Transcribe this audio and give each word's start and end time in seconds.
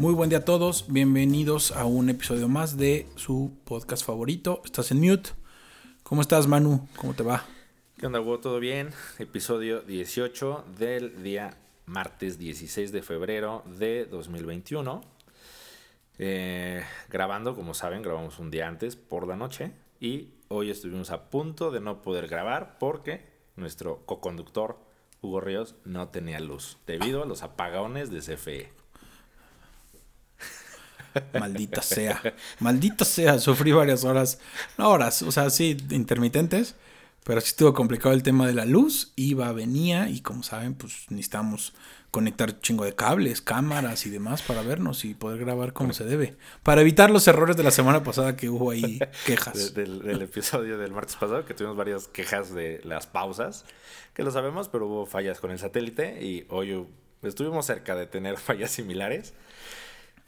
Muy 0.00 0.14
buen 0.14 0.30
día 0.30 0.38
a 0.38 0.44
todos, 0.46 0.86
bienvenidos 0.88 1.72
a 1.72 1.84
un 1.84 2.08
episodio 2.08 2.48
más 2.48 2.78
de 2.78 3.06
su 3.16 3.52
podcast 3.66 4.02
favorito. 4.02 4.62
Estás 4.64 4.90
en 4.92 4.98
mute. 4.98 5.32
¿Cómo 6.04 6.22
estás, 6.22 6.46
Manu? 6.46 6.88
¿Cómo 6.96 7.12
te 7.12 7.22
va? 7.22 7.44
¿Qué 7.98 8.06
onda, 8.06 8.18
Hugo? 8.18 8.40
¿Todo 8.40 8.60
bien? 8.60 8.92
Episodio 9.18 9.82
18 9.82 10.64
del 10.78 11.22
día 11.22 11.58
martes 11.84 12.38
16 12.38 12.92
de 12.92 13.02
febrero 13.02 13.62
de 13.78 14.06
2021. 14.06 15.02
Eh, 16.16 16.82
grabando, 17.10 17.54
como 17.54 17.74
saben, 17.74 18.00
grabamos 18.00 18.38
un 18.38 18.50
día 18.50 18.68
antes 18.68 18.96
por 18.96 19.28
la 19.28 19.36
noche 19.36 19.72
y 20.00 20.30
hoy 20.48 20.70
estuvimos 20.70 21.10
a 21.10 21.28
punto 21.28 21.70
de 21.70 21.82
no 21.82 22.00
poder 22.00 22.26
grabar 22.26 22.78
porque 22.78 23.26
nuestro 23.54 24.06
co-conductor 24.06 24.78
Hugo 25.20 25.42
Ríos 25.42 25.74
no 25.84 26.08
tenía 26.08 26.40
luz 26.40 26.78
debido 26.86 27.22
a 27.22 27.26
los 27.26 27.42
apagones 27.42 28.10
de 28.10 28.20
CFE. 28.20 28.79
Maldita 31.38 31.82
sea. 31.82 32.20
Maldita 32.60 33.04
sea. 33.04 33.38
Sufrí 33.38 33.72
varias 33.72 34.04
horas. 34.04 34.38
No 34.78 34.90
horas, 34.90 35.22
o 35.22 35.32
sea, 35.32 35.50
sí, 35.50 35.76
intermitentes. 35.90 36.74
Pero 37.24 37.40
sí 37.40 37.48
estuvo 37.48 37.74
complicado 37.74 38.14
el 38.14 38.22
tema 38.22 38.46
de 38.46 38.54
la 38.54 38.64
luz. 38.64 39.12
Iba, 39.16 39.52
venía. 39.52 40.08
Y 40.08 40.20
como 40.20 40.42
saben, 40.42 40.74
pues 40.74 41.06
necesitamos 41.10 41.74
conectar 42.10 42.60
chingo 42.60 42.84
de 42.84 42.94
cables, 42.94 43.40
cámaras 43.40 44.04
y 44.06 44.10
demás 44.10 44.42
para 44.42 44.62
vernos 44.62 45.04
y 45.04 45.14
poder 45.14 45.38
grabar 45.38 45.72
como 45.72 45.92
se 45.92 46.04
debe. 46.04 46.36
Para 46.62 46.80
evitar 46.80 47.10
los 47.10 47.28
errores 47.28 47.56
de 47.56 47.62
la 47.62 47.70
semana 47.70 48.02
pasada 48.02 48.36
que 48.36 48.48
hubo 48.48 48.72
ahí 48.72 48.98
quejas. 49.26 49.74
del, 49.74 50.20
episodio 50.20 50.76
del 50.78 50.92
martes 50.92 51.16
pasado, 51.16 51.44
que 51.44 51.54
tuvimos 51.54 51.76
varias 51.76 52.08
quejas 52.08 52.52
de 52.52 52.80
las 52.84 53.06
pausas. 53.06 53.64
Que 54.14 54.22
lo 54.22 54.30
sabemos, 54.30 54.68
pero 54.68 54.86
hubo 54.86 55.06
fallas 55.06 55.40
con 55.40 55.50
el 55.50 55.58
satélite. 55.58 56.22
Y 56.24 56.46
hoy 56.48 56.86
estuvimos 57.22 57.66
cerca 57.66 57.94
de 57.94 58.06
tener 58.06 58.36
fallas 58.38 58.70
similares. 58.70 59.34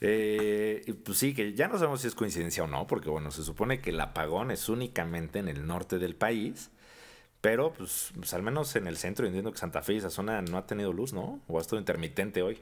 Eh, 0.04 0.94
pues 1.04 1.16
sí, 1.18 1.32
que 1.32 1.54
ya 1.54 1.68
no 1.68 1.78
sabemos 1.78 2.00
si 2.00 2.08
es 2.08 2.16
coincidencia 2.16 2.64
o 2.64 2.66
no, 2.66 2.88
porque 2.88 3.08
bueno, 3.08 3.30
se 3.30 3.44
supone 3.44 3.80
que 3.80 3.90
el 3.90 4.00
apagón 4.00 4.50
es 4.50 4.68
únicamente 4.68 5.38
en 5.38 5.46
el 5.46 5.64
norte 5.64 6.00
del 6.00 6.16
país, 6.16 6.70
pero 7.40 7.72
pues, 7.72 8.10
pues 8.16 8.34
al 8.34 8.42
menos 8.42 8.74
en 8.74 8.88
el 8.88 8.96
centro, 8.96 9.26
entiendo 9.26 9.52
que 9.52 9.58
Santa 9.58 9.80
Fe 9.80 9.94
y 9.94 9.96
esa 9.98 10.10
zona 10.10 10.42
no 10.42 10.58
ha 10.58 10.66
tenido 10.66 10.92
luz, 10.92 11.12
¿no? 11.12 11.40
O 11.46 11.58
ha 11.58 11.60
estado 11.60 11.78
intermitente 11.78 12.42
hoy. 12.42 12.60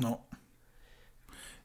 No. 0.00 0.26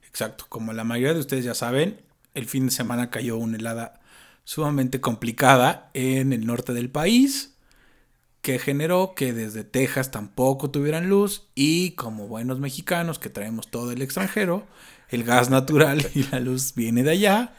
Exacto, 0.07 0.45
como 0.49 0.71
la 0.71 0.83
mayoría 0.83 1.15
de 1.15 1.19
ustedes 1.19 1.43
ya 1.43 1.55
saben, 1.55 1.99
el 2.35 2.45
fin 2.45 2.67
de 2.67 2.71
semana 2.71 3.09
cayó 3.09 3.37
una 3.37 3.57
helada 3.57 3.99
sumamente 4.43 5.02
complicada 5.02 5.89
en 5.95 6.31
el 6.31 6.45
norte 6.45 6.73
del 6.73 6.91
país 6.91 7.57
que 8.41 8.59
generó 8.59 9.13
que 9.15 9.33
desde 9.33 9.63
Texas 9.63 10.11
tampoco 10.11 10.69
tuvieran 10.69 11.09
luz 11.09 11.49
y 11.55 11.91
como 11.91 12.27
buenos 12.27 12.59
mexicanos 12.59 13.19
que 13.19 13.29
traemos 13.29 13.69
todo 13.69 13.91
el 13.91 14.02
extranjero, 14.02 14.65
el 15.09 15.23
gas 15.23 15.50
natural 15.50 16.05
y 16.13 16.23
la 16.23 16.39
luz 16.39 16.73
viene 16.75 17.03
de 17.03 17.11
allá. 17.11 17.53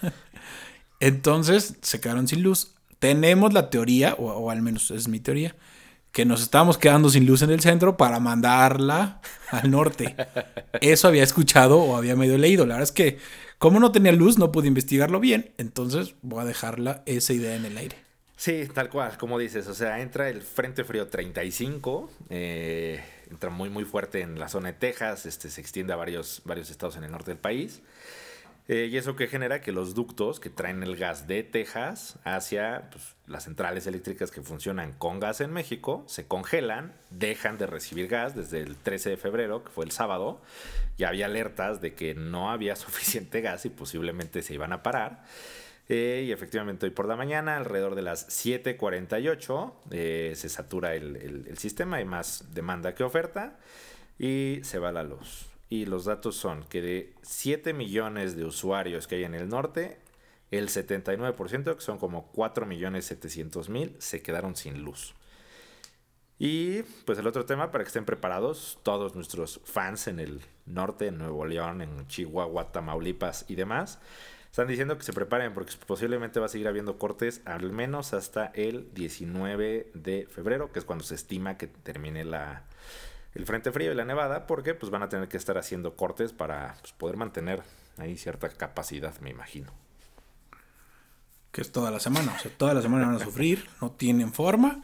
Entonces 1.00 1.76
se 1.82 2.00
quedaron 2.00 2.28
sin 2.28 2.42
luz. 2.42 2.74
Tenemos 2.98 3.52
la 3.52 3.70
teoría, 3.70 4.14
o, 4.14 4.50
al 4.50 4.62
menos 4.62 4.90
es 4.90 5.06
mi 5.06 5.20
teoría, 5.20 5.54
que 6.10 6.24
nos 6.24 6.42
estamos 6.42 6.78
quedando 6.78 7.10
sin 7.10 7.26
luz 7.26 7.42
en 7.42 7.50
el 7.50 7.60
centro 7.60 7.96
para 7.96 8.18
mandarla 8.18 9.20
al 9.50 9.70
norte. 9.70 10.16
Eso 10.80 11.06
había 11.06 11.22
escuchado 11.22 11.78
o 11.78 11.96
había 11.96 12.16
medio 12.16 12.36
leído. 12.38 12.66
La 12.66 12.74
verdad 12.74 12.88
es 12.88 12.92
que 12.92 13.18
como 13.58 13.78
no 13.78 13.92
tenía 13.92 14.12
luz 14.12 14.38
no 14.38 14.52
pude 14.52 14.68
investigarlo 14.68 15.20
bien, 15.20 15.52
entonces 15.58 16.14
voy 16.22 16.42
a 16.42 16.44
dejarla 16.44 17.02
esa 17.06 17.32
idea 17.32 17.54
en 17.54 17.64
el 17.64 17.76
aire. 17.76 17.96
Sí, 18.36 18.68
tal 18.72 18.88
cual, 18.88 19.18
como 19.18 19.36
dices, 19.36 19.66
o 19.66 19.74
sea, 19.74 20.00
entra 20.00 20.28
el 20.28 20.42
Frente 20.42 20.84
Frío 20.84 21.08
35, 21.08 22.10
eh, 22.30 23.02
entra 23.30 23.50
muy 23.50 23.70
muy 23.70 23.84
fuerte 23.84 24.20
en 24.20 24.38
la 24.38 24.48
zona 24.48 24.68
de 24.68 24.78
Texas, 24.78 25.26
este, 25.26 25.50
se 25.50 25.60
extiende 25.60 25.92
a 25.92 25.96
varios, 25.96 26.42
varios 26.44 26.70
estados 26.70 26.96
en 26.96 27.04
el 27.04 27.10
norte 27.10 27.30
del 27.30 27.38
país. 27.38 27.82
Eh, 28.68 28.90
y 28.92 28.98
eso 28.98 29.16
que 29.16 29.28
genera 29.28 29.62
que 29.62 29.72
los 29.72 29.94
ductos 29.94 30.40
que 30.40 30.50
traen 30.50 30.82
el 30.82 30.94
gas 30.94 31.26
de 31.26 31.42
Texas 31.42 32.18
hacia 32.24 32.90
pues, 32.90 33.16
las 33.26 33.44
centrales 33.44 33.86
eléctricas 33.86 34.30
que 34.30 34.42
funcionan 34.42 34.92
con 34.92 35.20
gas 35.20 35.40
en 35.40 35.50
México 35.54 36.04
se 36.06 36.26
congelan, 36.26 36.92
dejan 37.08 37.56
de 37.56 37.66
recibir 37.66 38.08
gas 38.08 38.34
desde 38.36 38.60
el 38.60 38.76
13 38.76 39.08
de 39.08 39.16
febrero, 39.16 39.64
que 39.64 39.70
fue 39.70 39.86
el 39.86 39.90
sábado. 39.90 40.42
Ya 40.98 41.08
había 41.08 41.26
alertas 41.26 41.80
de 41.80 41.94
que 41.94 42.14
no 42.14 42.50
había 42.50 42.76
suficiente 42.76 43.40
gas 43.40 43.64
y 43.64 43.70
posiblemente 43.70 44.42
se 44.42 44.52
iban 44.52 44.74
a 44.74 44.82
parar. 44.82 45.24
Y 45.88 46.32
efectivamente 46.32 46.84
hoy 46.84 46.90
por 46.92 47.08
la 47.08 47.16
mañana, 47.16 47.56
alrededor 47.56 47.94
de 47.94 48.02
las 48.02 48.28
7.48, 48.28 49.72
eh, 49.90 50.32
se 50.36 50.50
satura 50.50 50.94
el, 50.94 51.56
sistema, 51.56 51.96
hay 51.96 52.04
más 52.04 52.52
demanda 52.52 52.94
que 52.94 53.04
oferta 53.04 53.58
y 54.18 54.60
se 54.64 54.78
va 54.78 54.92
la 54.92 55.02
luz. 55.02 55.46
Y 55.70 55.86
los 55.86 56.04
datos 56.04 56.36
son 56.36 56.64
que 56.64 56.82
de 56.82 57.14
7 57.22 57.72
millones 57.72 58.36
de 58.36 58.44
usuarios 58.44 59.06
que 59.06 59.14
hay 59.14 59.24
en 59.24 59.34
el 59.34 59.48
norte, 59.48 59.98
el 60.50 60.68
79%, 60.68 61.74
que 61.74 61.80
son 61.80 61.98
como 61.98 62.30
4 62.32 62.66
millones 62.66 63.06
700 63.06 63.70
mil, 63.70 63.96
se 63.98 64.20
quedaron 64.20 64.56
sin 64.56 64.82
luz. 64.82 65.14
Y 66.38 66.82
pues 67.04 67.18
el 67.18 67.26
otro 67.26 67.46
tema, 67.46 67.70
para 67.70 67.82
que 67.82 67.88
estén 67.88 68.04
preparados, 68.04 68.78
todos 68.82 69.14
nuestros 69.14 69.60
fans 69.64 70.06
en 70.06 70.20
el 70.20 70.42
norte, 70.66 71.06
en 71.08 71.18
Nuevo 71.18 71.46
León, 71.46 71.80
en 71.80 72.06
Chihuahua, 72.06 72.72
Tamaulipas 72.72 73.44
y 73.48 73.56
demás, 73.56 73.98
están 74.50 74.66
diciendo 74.66 74.96
que 74.96 75.04
se 75.04 75.12
preparen 75.12 75.54
porque 75.54 75.72
posiblemente 75.86 76.40
va 76.40 76.46
a 76.46 76.48
seguir 76.48 76.68
habiendo 76.68 76.98
cortes 76.98 77.42
al 77.44 77.70
menos 77.70 78.12
hasta 78.14 78.46
el 78.46 78.92
19 78.94 79.90
de 79.94 80.26
febrero, 80.30 80.72
que 80.72 80.78
es 80.78 80.84
cuando 80.84 81.04
se 81.04 81.14
estima 81.14 81.56
que 81.56 81.66
termine 81.66 82.24
la, 82.24 82.64
el 83.34 83.46
frente 83.46 83.70
frío 83.72 83.92
y 83.92 83.94
la 83.94 84.04
nevada, 84.04 84.46
porque 84.46 84.74
pues 84.74 84.90
van 84.90 85.02
a 85.02 85.08
tener 85.08 85.28
que 85.28 85.36
estar 85.36 85.58
haciendo 85.58 85.96
cortes 85.96 86.32
para 86.32 86.76
pues, 86.80 86.92
poder 86.92 87.16
mantener 87.16 87.62
ahí 87.98 88.16
cierta 88.16 88.48
capacidad, 88.48 89.18
me 89.20 89.30
imagino. 89.30 89.72
Que 91.52 91.60
es 91.60 91.72
toda 91.72 91.90
la 91.90 92.00
semana, 92.00 92.34
o 92.36 92.38
sea, 92.38 92.50
toda 92.56 92.74
la 92.74 92.82
semana 92.82 93.06
van 93.06 93.16
a 93.16 93.24
sufrir, 93.24 93.68
no 93.80 93.90
tienen 93.92 94.32
forma. 94.32 94.82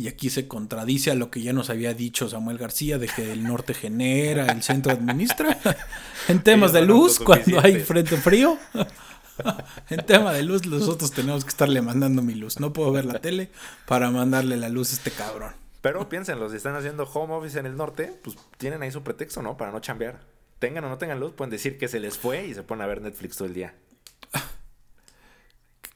Y 0.00 0.08
aquí 0.08 0.30
se 0.30 0.48
contradice 0.48 1.10
a 1.10 1.14
lo 1.14 1.30
que 1.30 1.42
ya 1.42 1.52
nos 1.52 1.68
había 1.68 1.92
dicho 1.92 2.26
Samuel 2.26 2.56
García 2.56 2.96
de 2.96 3.06
que 3.06 3.32
el 3.32 3.44
norte 3.44 3.74
genera, 3.74 4.46
el 4.46 4.62
centro 4.62 4.92
administra. 4.92 5.58
en 6.28 6.42
temas 6.42 6.72
de 6.72 6.80
luz, 6.80 7.18
cuando 7.18 7.60
hay 7.60 7.80
frente 7.80 8.16
frío. 8.16 8.56
en 9.90 10.06
tema 10.06 10.32
de 10.32 10.42
luz, 10.42 10.66
nosotros 10.66 11.10
tenemos 11.10 11.44
que 11.44 11.50
estarle 11.50 11.82
mandando 11.82 12.22
mi 12.22 12.34
luz. 12.34 12.60
No 12.60 12.72
puedo 12.72 12.90
ver 12.92 13.04
la 13.04 13.18
tele 13.18 13.50
para 13.86 14.10
mandarle 14.10 14.56
la 14.56 14.70
luz 14.70 14.92
a 14.92 14.94
este 14.94 15.10
cabrón. 15.10 15.52
Pero 15.82 16.08
piénsenlo, 16.08 16.48
si 16.48 16.56
están 16.56 16.76
haciendo 16.76 17.04
home 17.04 17.34
office 17.34 17.58
en 17.58 17.66
el 17.66 17.76
norte, 17.76 18.18
pues 18.24 18.38
tienen 18.56 18.80
ahí 18.80 18.90
su 18.90 19.02
pretexto, 19.02 19.42
¿no? 19.42 19.58
Para 19.58 19.70
no 19.70 19.80
chambear. 19.80 20.20
Tengan 20.60 20.82
o 20.84 20.88
no 20.88 20.96
tengan 20.96 21.20
luz, 21.20 21.34
pueden 21.34 21.50
decir 21.50 21.76
que 21.76 21.88
se 21.88 22.00
les 22.00 22.16
fue 22.16 22.46
y 22.46 22.54
se 22.54 22.62
ponen 22.62 22.84
a 22.84 22.86
ver 22.86 23.02
Netflix 23.02 23.36
todo 23.36 23.48
el 23.48 23.52
día 23.52 23.74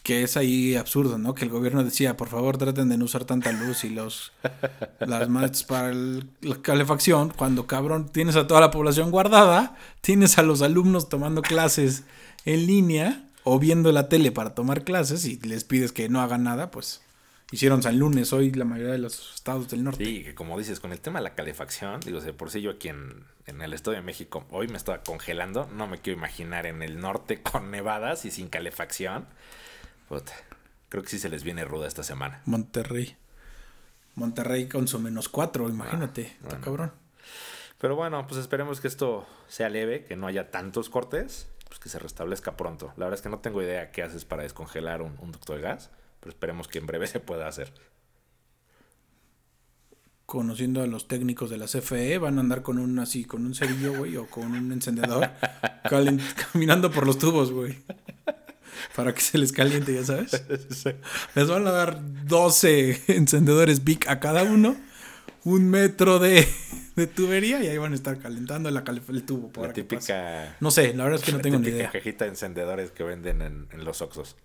que 0.05 0.23
es 0.23 0.37
ahí 0.37 0.77
absurdo, 0.77 1.17
¿no? 1.17 1.35
Que 1.35 1.47
el 1.47 1.51
gobierno 1.51 1.83
decía, 1.83 2.15
por 2.15 2.29
favor, 2.29 2.59
traten 2.59 2.91
de 2.91 2.99
no 2.99 3.07
usar 3.07 3.25
tanta 3.25 3.51
luz 3.53 3.85
y 3.85 3.89
los 3.89 4.33
las 5.01 5.31
mates 5.31 5.65
para 5.65 5.95
la 5.95 6.57
calefacción, 6.61 7.31
cuando 7.31 7.67
cabrón 7.67 8.11
tienes 8.13 8.37
a 8.37 8.47
toda 8.47 8.61
la 8.61 8.71
población 8.71 9.11
guardada, 9.11 9.79
tienes 10.03 10.37
a 10.37 10.43
los 10.43 10.61
alumnos 10.61 11.09
tomando 11.09 11.41
clases 11.41 12.05
en 12.45 12.67
línea 12.67 13.25
o 13.45 13.59
viendo 13.59 13.93
la 13.93 14.11
tele 14.11 14.31
para 14.31 14.55
tomar 14.55 14.85
clases 14.85 15.25
y 15.25 15.39
les 15.39 15.65
pides 15.65 15.91
que 15.91 16.11
no 16.11 16.21
hagan 16.21 16.45
nada, 16.45 16.71
pues 16.71 17.01
hicieron 17.51 17.83
San 17.83 17.99
Lunes 17.99 18.35
hoy 18.35 18.51
la 18.51 18.67
mayoría 18.67 18.93
de 18.93 18.99
los 18.99 19.35
estados 19.35 19.71
del 19.71 19.85
norte. 19.85 20.05
Sí, 20.05 20.23
que 20.23 20.35
como 20.35 20.59
dices, 20.59 20.81
con 20.81 20.93
el 20.93 21.01
tema 21.01 21.21
de 21.21 21.25
la 21.25 21.35
calefacción, 21.35 22.01
digo, 22.01 22.21
de 22.21 22.35
por 22.35 22.51
sí 22.51 22.61
yo 22.61 22.73
aquí 22.73 22.89
en, 22.89 23.25
en 23.47 23.63
el 23.63 23.73
Estado 23.73 23.97
de 23.97 24.03
México 24.03 24.45
hoy 24.51 24.69
me 24.69 24.77
estaba 24.77 25.03
congelando, 25.03 25.67
no 25.75 25.87
me 25.87 25.97
quiero 25.97 26.19
imaginar 26.19 26.67
en 26.67 26.83
el 26.83 27.01
norte 27.01 27.41
con 27.41 27.71
nevadas 27.71 28.27
y 28.27 28.31
sin 28.31 28.49
calefacción 28.49 29.25
creo 30.89 31.03
que 31.03 31.09
sí 31.09 31.19
se 31.19 31.29
les 31.29 31.43
viene 31.43 31.65
ruda 31.65 31.89
esta 31.89 32.03
semana. 32.03 32.41
Monterrey. 32.45 33.17
Monterrey 34.15 34.69
con 34.69 34.87
su 34.87 34.99
menos 34.99 35.29
cuatro, 35.29 35.69
imagínate. 35.69 36.37
Ah, 36.45 36.59
cabrón. 36.63 36.93
Pero 37.79 37.97
bueno, 37.97 38.27
pues 38.27 38.41
esperemos 38.41 38.81
que 38.81 38.89
esto 38.89 39.27
sea 39.49 39.69
leve, 39.69 40.05
que 40.05 40.17
no 40.17 40.27
haya 40.27 40.51
tantos 40.51 40.89
cortes, 40.89 41.49
pues 41.67 41.81
que 41.81 41.89
se 41.89 41.99
restablezca 41.99 42.57
pronto. 42.57 42.93
La 42.97 43.07
verdad 43.07 43.15
es 43.15 43.23
que 43.23 43.29
no 43.29 43.41
tengo 43.41 43.61
idea 43.63 43.91
qué 43.91 44.03
haces 44.03 44.25
para 44.25 44.45
descongelar 44.45 45.03
un, 45.03 45.17
ducto 45.33 45.55
de 45.55 45.61
gas, 45.61 45.91
pero 46.21 46.31
esperemos 46.31 46.69
que 46.69 46.79
en 46.79 46.87
breve 46.87 47.07
se 47.07 47.21
pueda 47.21 47.49
hacer. 47.49 47.73
Conociendo 50.27 50.81
a 50.81 50.87
los 50.87 51.09
técnicos 51.09 51.51
de 51.51 51.59
la 51.59 51.67
CFE, 51.67 52.19
van 52.19 52.39
a 52.39 52.41
andar 52.41 52.63
con 52.63 52.79
un 52.79 52.99
así, 53.01 53.25
con 53.25 53.45
un 53.45 53.55
cerillo, 53.55 53.99
güey, 53.99 54.17
o 54.17 54.27
con 54.27 54.53
un 54.53 54.73
encendedor, 54.73 55.29
caminando 56.53 56.91
por 56.91 57.07
los 57.07 57.19
tubos, 57.19 57.53
güey 57.53 57.83
para 58.95 59.15
que 59.15 59.21
se 59.21 59.39
les 59.39 59.53
caliente, 59.53 59.95
ya 59.95 60.05
sabes. 60.05 60.45
Les 61.35 61.49
van 61.49 61.67
a 61.67 61.71
dar 61.71 62.01
12 62.27 63.03
encendedores 63.09 63.85
Big 63.85 64.09
a 64.09 64.21
cada 64.21 64.43
uno, 64.43 64.77
un 65.45 65.69
metro 65.69 66.19
de, 66.19 66.47
tubería 67.15 67.63
y 67.63 67.69
ahí 67.69 67.79
van 67.79 67.93
a 67.93 67.95
estar 67.95 68.19
calentando 68.19 68.71
la 68.71 68.85
el 69.09 69.25
tubo. 69.25 69.51
la 69.63 69.73
típica. 69.73 70.57
No 70.61 70.71
sé, 70.71 70.95
la 70.95 71.05
verdad 71.05 71.21
es 71.21 71.27
que 71.27 71.33
no 71.33 71.41
tengo 71.41 71.59
ni 71.59 71.69
idea. 71.69 71.91
cajita 71.91 72.25
de 72.25 72.31
encendedores 72.31 72.91
que 72.91 73.05
venden 73.05 73.43
en, 73.43 73.85
los 73.85 74.01
Oxos. 74.03 74.37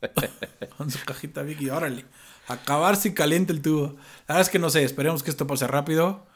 Con 0.78 0.90
su 0.90 0.98
cajita 1.04 1.42
Big 1.42 1.60
y 1.60 1.70
órale. 1.70 2.04
Acabar 2.48 2.96
si 2.96 3.12
caliente 3.14 3.52
el 3.52 3.60
tubo. 3.62 3.96
La 4.26 4.34
verdad 4.34 4.42
es 4.42 4.48
que 4.48 4.58
no 4.58 4.70
sé, 4.70 4.82
esperemos 4.82 5.22
que 5.22 5.30
esto 5.30 5.46
pase 5.46 5.66
rápido. 5.66 6.26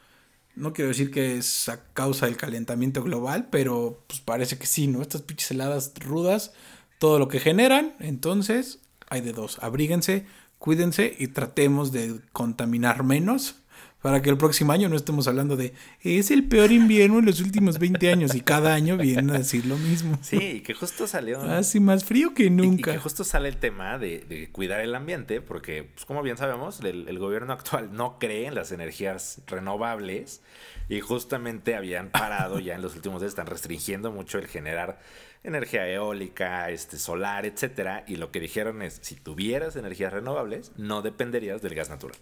No 0.57 0.73
quiero 0.73 0.89
decir 0.89 1.11
que 1.11 1.37
es 1.37 1.69
a 1.69 1.85
causa 1.93 2.27
del 2.27 2.37
calentamiento 2.37 3.03
global, 3.03 3.49
pero 3.51 4.05
pues 4.07 4.21
parece 4.21 4.57
que 4.59 4.67
sí, 4.67 4.87
¿no? 4.87 5.03
Estas 5.03 5.23
pinches 5.23 5.51
heladas 5.51 5.93
rudas, 5.99 6.53
todo 6.99 7.19
lo 7.19 7.29
que 7.29 7.41
generan, 7.41 7.95
entonces 7.99 8.79
hay 9.09 9.21
de 9.21 9.33
dos. 9.33 9.59
Abríguense, 9.61 10.27
cuídense 10.59 11.15
y 11.19 11.29
tratemos 11.29 11.91
de 11.93 12.21
contaminar 12.33 13.03
menos 13.03 13.57
para 14.05 14.21
que 14.21 14.29
el 14.29 14.37
próximo 14.37 14.71
año 14.71 14.91
no 14.91 14.97
estemos 14.97 15.29
hablando 15.29 15.57
de 15.57 15.73
es 16.03 16.31
el 16.31 16.45
peor 16.45 16.73
invierno 16.73 17.21
en 17.21 17.25
los 17.25 17.41
últimos 17.41 17.79
20 17.79 18.13
años 18.13 18.35
y 18.35 18.43
cada 18.43 18.75
año 18.75 18.99
vienen 18.99 19.31
a 19.31 19.39
decir 19.39 19.65
lo 19.65 19.79
mismo. 19.79 20.19
Sí, 20.21 20.61
que 20.61 20.75
justo 20.75 21.07
salió. 21.07 21.41
Así 21.41 21.81
más 21.81 22.05
frío 22.05 22.35
que 22.35 22.51
nunca. 22.51 22.91
Y, 22.91 22.95
que 22.97 23.01
justo 23.01 23.25
sale 23.25 23.49
el 23.49 23.57
tema 23.57 23.97
de, 23.97 24.51
cuidar 24.53 24.83
el 24.83 24.95
ambiente, 24.95 25.41
porque, 25.41 25.85
pues, 25.85 26.05
como 26.05 26.21
bien 26.21 26.37
sabemos, 26.37 26.81
el, 26.81 27.19
gobierno 27.19 27.55
actual 27.55 27.95
no 27.95 28.19
cree 28.19 28.47
en 28.47 28.55
las 28.55 28.73
energías 28.73 29.41
renovables 29.47 30.43
y 30.91 31.01
justamente 31.01 31.75
habían 31.75 32.11
parado 32.11 32.59
ya 32.59 32.75
en 32.75 32.83
los 32.83 32.95
últimos 32.97 33.23
días, 33.23 33.31
están 33.31 33.47
restringiendo 33.47 34.13
mucho 34.13 34.37
el 34.37 34.49
generar 34.49 35.01
energía 35.45 35.89
eólica, 35.89 36.69
este, 36.69 36.99
solar, 36.99 37.47
etcétera, 37.47 38.05
y 38.07 38.17
lo 38.17 38.31
que 38.31 38.41
dijeron 38.41 38.83
es, 38.83 38.99
si 39.01 39.15
tuvieras 39.15 39.77
energías 39.77 40.13
renovables, 40.13 40.73
no 40.77 41.01
dependerías 41.01 41.63
del 41.63 41.75
gas 41.75 41.89
natural. 41.89 42.19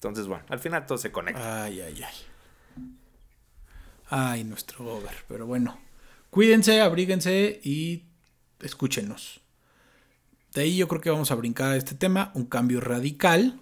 Entonces, 0.00 0.28
bueno, 0.28 0.44
al 0.48 0.58
final 0.58 0.86
todo 0.86 0.96
se 0.96 1.12
conecta. 1.12 1.64
Ay, 1.64 1.82
ay, 1.82 2.02
ay. 2.02 2.14
Ay, 4.08 4.44
nuestro 4.44 4.96
over. 4.96 5.14
Pero 5.28 5.46
bueno, 5.46 5.78
cuídense, 6.30 6.80
abríguense 6.80 7.60
y 7.62 8.04
escúchenos. 8.60 9.42
De 10.54 10.62
ahí 10.62 10.78
yo 10.78 10.88
creo 10.88 11.02
que 11.02 11.10
vamos 11.10 11.30
a 11.30 11.34
brincar 11.34 11.72
a 11.72 11.76
este 11.76 11.94
tema, 11.94 12.32
un 12.34 12.46
cambio 12.46 12.80
radical, 12.80 13.60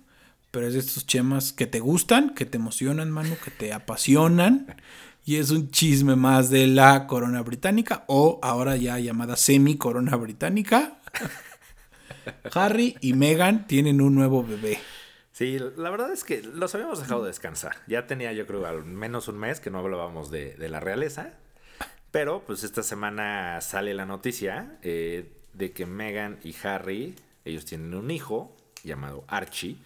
pero 0.53 0.69
es 0.69 0.75
de 0.75 0.79
estos 0.79 1.09
chemas 1.09 1.53
que 1.53 1.67
te 1.67 1.81
gustan, 1.81 2.33
que 2.37 2.47
te 2.47 2.57
emocionan, 2.57 3.11
mano, 3.11 3.37
que 3.45 3.51
te 3.51 3.73
apasionan. 3.73 4.77
Y 5.25 5.39
es 5.39 5.51
un 5.51 5.73
chisme 5.73 6.15
más 6.15 6.51
de 6.51 6.69
la 6.69 7.09
corona 7.09 7.43
británica, 7.43 8.05
o 8.07 8.39
ahora 8.45 8.77
ya 8.77 9.01
llamada 9.01 9.37
semi-corona 9.37 10.15
británica. 10.15 10.99
Harry 12.55 12.97
y 13.01 13.15
Meghan 13.15 13.67
tienen 13.67 14.01
un 14.01 14.15
nuevo 14.15 14.45
bebé. 14.45 14.79
Sí, 15.39 15.57
la 15.77 15.91
verdad 15.91 16.11
es 16.11 16.25
que 16.25 16.43
los 16.43 16.75
habíamos 16.75 16.99
dejado 16.99 17.23
descansar. 17.23 17.77
Ya 17.87 18.09
tenía 18.09 18.33
yo 18.33 18.45
creo 18.45 18.67
al 18.67 18.85
menos 18.85 19.29
un 19.29 19.39
mes 19.39 19.61
que 19.61 19.71
no 19.71 19.79
hablábamos 19.79 20.33
de, 20.33 20.57
la 20.69 20.81
realeza. 20.81 21.35
Pero 22.11 22.43
pues 22.45 22.65
esta 22.65 22.83
semana 22.83 23.61
sale 23.61 23.95
la 23.95 24.05
noticia 24.05 24.77
eh, 24.83 25.31
de 25.53 25.71
que 25.71 25.87
Meghan 25.87 26.41
y 26.43 26.57
Harry, 26.65 27.15
ellos 27.45 27.67
tienen 27.67 27.95
un 27.95 28.11
hijo 28.11 28.57
llamado 28.83 29.23
Archie. 29.29 29.77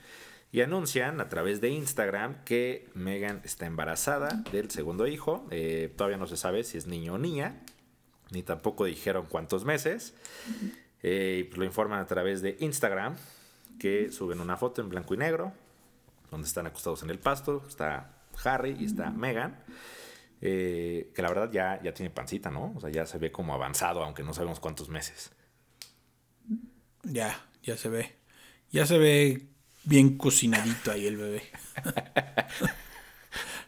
Y 0.52 0.62
anuncian 0.62 1.20
a 1.20 1.28
través 1.28 1.60
de 1.60 1.68
Instagram 1.68 2.42
que 2.46 2.88
Meghan 2.94 3.42
está 3.44 3.66
embarazada 3.66 4.42
del 4.52 4.70
segundo 4.70 5.06
hijo. 5.06 5.46
Eh, 5.50 5.92
todavía 5.94 6.16
no 6.16 6.28
se 6.28 6.38
sabe 6.38 6.64
si 6.64 6.78
es 6.78 6.86
niño 6.86 7.12
o 7.12 7.18
niña. 7.18 7.60
Ni 8.30 8.42
tampoco 8.42 8.86
dijeron 8.86 9.26
cuántos 9.28 9.66
meses. 9.66 10.14
Eh, 11.02 11.44
pues 11.50 11.58
lo 11.58 11.66
informan 11.66 12.00
a 12.00 12.06
través 12.06 12.40
de 12.40 12.56
Instagram 12.60 13.16
que 13.82 14.12
suben 14.12 14.38
una 14.38 14.56
foto 14.56 14.80
en 14.80 14.88
blanco 14.88 15.12
y 15.12 15.16
negro, 15.16 15.52
donde 16.30 16.46
están 16.46 16.68
acostados 16.68 17.02
en 17.02 17.10
el 17.10 17.18
pasto, 17.18 17.64
está 17.66 18.12
Harry 18.44 18.76
y 18.78 18.84
está 18.84 19.10
Megan. 19.10 19.58
Eh, 20.40 21.10
que 21.12 21.20
la 21.20 21.28
verdad 21.28 21.50
ya, 21.50 21.82
ya 21.82 21.92
tiene 21.92 22.10
pancita, 22.10 22.48
¿no? 22.48 22.74
O 22.76 22.80
sea, 22.80 22.90
ya 22.90 23.06
se 23.06 23.18
ve 23.18 23.32
como 23.32 23.54
avanzado, 23.54 24.04
aunque 24.04 24.22
no 24.22 24.34
sabemos 24.34 24.60
cuántos 24.60 24.88
meses. 24.88 25.32
Ya, 27.02 27.44
ya 27.64 27.76
se 27.76 27.88
ve. 27.88 28.14
Ya 28.70 28.86
se 28.86 28.98
ve 28.98 29.48
bien 29.82 30.16
cocinadito 30.16 30.92
ahí 30.92 31.08
el 31.08 31.16
bebé. 31.16 31.42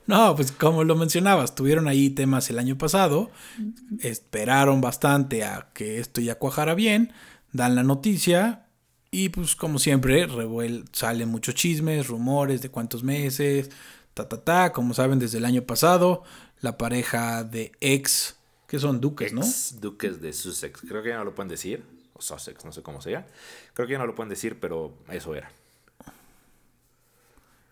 no, 0.06 0.36
pues 0.36 0.52
como 0.52 0.84
lo 0.84 0.94
mencionabas, 0.94 1.56
tuvieron 1.56 1.88
ahí 1.88 2.10
temas 2.10 2.48
el 2.50 2.60
año 2.60 2.78
pasado, 2.78 3.32
esperaron 3.98 4.80
bastante 4.80 5.42
a 5.42 5.70
que 5.74 5.98
esto 5.98 6.20
ya 6.20 6.36
cuajara 6.36 6.74
bien, 6.74 7.12
dan 7.52 7.74
la 7.74 7.82
noticia, 7.82 8.63
y 9.14 9.28
pues 9.28 9.54
como 9.54 9.78
siempre, 9.78 10.26
revuel 10.26 10.86
salen 10.90 11.28
muchos 11.28 11.54
chismes, 11.54 12.08
rumores 12.08 12.62
de 12.62 12.68
cuántos 12.68 13.04
meses, 13.04 13.70
ta 14.12 14.28
ta 14.28 14.42
ta, 14.42 14.72
como 14.72 14.92
saben 14.92 15.20
desde 15.20 15.38
el 15.38 15.44
año 15.44 15.62
pasado, 15.62 16.24
la 16.60 16.76
pareja 16.76 17.44
de 17.44 17.70
ex, 17.80 18.34
que 18.66 18.80
son 18.80 19.00
duques, 19.00 19.32
¿no? 19.32 19.42
duques 19.80 20.20
de 20.20 20.32
Sussex, 20.32 20.80
creo 20.80 21.00
que 21.04 21.10
ya 21.10 21.18
no 21.18 21.24
lo 21.24 21.32
pueden 21.32 21.48
decir, 21.48 21.84
o 22.12 22.20
Sussex, 22.20 22.64
no 22.64 22.72
sé 22.72 22.82
cómo 22.82 23.00
sea. 23.00 23.24
Creo 23.72 23.86
que 23.86 23.92
ya 23.92 23.98
no 24.00 24.06
lo 24.06 24.16
pueden 24.16 24.30
decir, 24.30 24.58
pero 24.58 24.92
eso 25.08 25.32
era. 25.36 25.48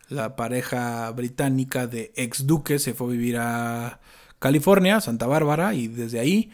La 0.09 0.37
pareja 0.37 1.11
británica 1.11 1.89
de 1.89 2.13
ex 2.15 2.47
duques 2.47 2.85
se 2.85 2.95
fue 2.95 3.09
a 3.09 3.11
vivir 3.11 3.37
a 3.39 3.99
California, 4.39 5.01
Santa 5.01 5.27
Bárbara, 5.27 5.75
y 5.75 5.89
desde 5.89 6.21
ahí 6.21 6.53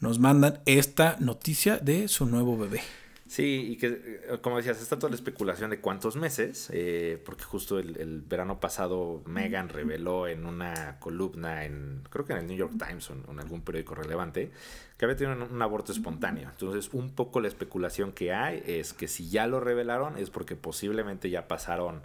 nos 0.00 0.18
mandan 0.18 0.60
esta 0.66 1.18
noticia 1.20 1.78
de 1.78 2.08
su 2.08 2.26
nuevo 2.26 2.58
bebé. 2.58 2.82
Sí, 3.26 3.72
y 3.72 3.76
que, 3.76 3.86
eh, 3.86 4.38
como 4.42 4.58
decías, 4.58 4.80
está 4.82 4.98
toda 4.98 5.08
la 5.08 5.16
especulación 5.16 5.70
de 5.70 5.80
cuántos 5.80 6.14
meses, 6.16 6.68
eh, 6.72 7.22
porque 7.24 7.42
justo 7.44 7.78
el, 7.78 8.22
verano 8.28 8.60
pasado 8.60 9.22
Megan 9.24 9.70
reveló 9.70 10.28
en 10.28 10.44
una 10.44 10.98
columna, 11.00 11.64
en 11.64 12.02
creo 12.10 12.26
que 12.26 12.34
en 12.34 12.40
el 12.40 12.46
New 12.46 12.56
York 12.56 12.74
Times 12.78 13.08
o 13.10 13.14
en, 13.30 13.40
algún 13.40 13.62
periódico 13.62 13.94
relevante, 13.94 14.50
que 14.98 15.04
había 15.06 15.16
tenido 15.16 15.42
un, 15.42 15.62
aborto 15.62 15.90
espontáneo. 15.92 16.50
Entonces, 16.50 16.90
un 16.92 17.14
poco 17.14 17.40
la 17.40 17.48
especulación 17.48 18.12
que 18.12 18.34
hay 18.34 18.62
es 18.66 18.92
que 18.92 19.08
si 19.08 19.30
ya 19.30 19.46
lo 19.46 19.58
revelaron 19.58 20.18
es 20.18 20.28
porque 20.28 20.54
posiblemente 20.54 21.30
ya 21.30 21.48
pasaron 21.48 22.02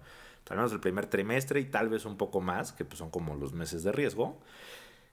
al 0.50 0.57
menos 0.57 0.71
el 0.71 0.80
primer 0.80 1.06
trimestre 1.06 1.60
y 1.60 1.66
tal 1.66 1.89
vez 1.89 2.06
un 2.06 2.18
poco 2.18 2.42
más, 2.42 2.71
que 2.71 2.83
pues 2.83 2.98
son 2.98 3.12
como 3.12 3.36
los 3.36 3.54
meses 3.54 3.83
de 3.83 3.92
riesgo. 3.92 4.39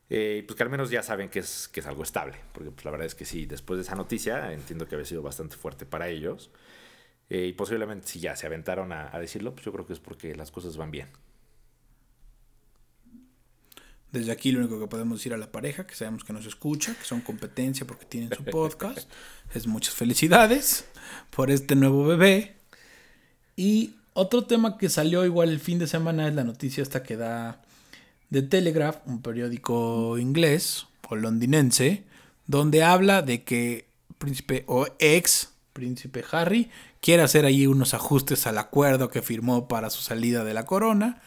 Eh, 0.08 0.44
pues 0.46 0.56
que 0.56 0.62
al 0.62 0.70
menos 0.70 0.90
ya 0.90 1.02
saben 1.02 1.28
que 1.28 1.40
es, 1.40 1.68
que 1.68 1.80
es 1.80 1.86
algo 1.86 2.02
estable, 2.02 2.36
porque 2.52 2.70
pues 2.70 2.84
la 2.84 2.92
verdad 2.92 3.06
es 3.06 3.14
que 3.14 3.24
sí, 3.24 3.46
después 3.46 3.78
de 3.78 3.82
esa 3.82 3.96
noticia 3.96 4.52
entiendo 4.52 4.86
que 4.86 4.94
había 4.94 5.04
sido 5.04 5.22
bastante 5.22 5.56
fuerte 5.56 5.84
para 5.84 6.08
ellos. 6.08 6.50
Eh, 7.28 7.46
y 7.46 7.52
posiblemente 7.54 8.06
si 8.06 8.20
ya 8.20 8.36
se 8.36 8.46
aventaron 8.46 8.92
a, 8.92 9.18
decirlo, 9.18 9.52
pues 9.52 9.64
yo 9.64 9.72
creo 9.72 9.86
que 9.86 9.92
es 9.92 9.98
porque 9.98 10.34
las 10.36 10.50
cosas 10.50 10.76
van 10.76 10.90
bien. 10.90 11.08
Desde 14.12 14.30
aquí 14.30 14.52
lo 14.52 14.60
único 14.60 14.78
que 14.78 14.86
podemos 14.86 15.18
decir 15.18 15.34
a 15.34 15.36
la 15.36 15.50
pareja, 15.50 15.86
que 15.86 15.96
sabemos 15.96 16.22
que 16.22 16.32
nos 16.32 16.46
escucha, 16.46 16.94
que 16.94 17.04
son 17.04 17.20
competencia 17.20 17.84
porque 17.86 18.06
tienen 18.06 18.30
su 18.32 18.44
podcast, 18.52 19.10
es 19.52 19.66
muchas 19.66 19.94
felicidades 19.94 20.88
por 21.30 21.50
este 21.50 21.74
nuevo 21.74 22.06
bebé. 22.06 22.56
Y 23.56 23.96
otro 24.12 24.44
tema 24.44 24.78
que 24.78 24.88
salió 24.88 25.24
igual 25.24 25.48
el 25.48 25.58
fin 25.58 25.80
de 25.80 25.88
semana 25.88 26.28
es 26.28 26.34
la 26.34 26.44
noticia 26.44 26.82
esta 26.82 27.02
que 27.02 27.16
da 27.16 27.65
The 28.30 28.42
Telegraph, 28.42 28.98
un 29.06 29.22
periódico 29.22 30.18
inglés 30.18 30.86
o 31.08 31.16
londinense, 31.16 32.04
donde 32.46 32.82
habla 32.82 33.22
de 33.22 33.44
que 33.44 33.88
príncipe 34.18 34.64
o 34.66 34.86
ex 34.98 35.52
príncipe 35.72 36.24
Harry 36.32 36.70
quiere 37.00 37.22
hacer 37.22 37.44
ahí 37.44 37.66
unos 37.66 37.92
ajustes 37.92 38.46
al 38.46 38.58
acuerdo 38.58 39.10
que 39.10 39.20
firmó 39.20 39.68
para 39.68 39.90
su 39.90 40.00
salida 40.00 40.42
de 40.42 40.54
la 40.54 40.64
corona 40.64 41.20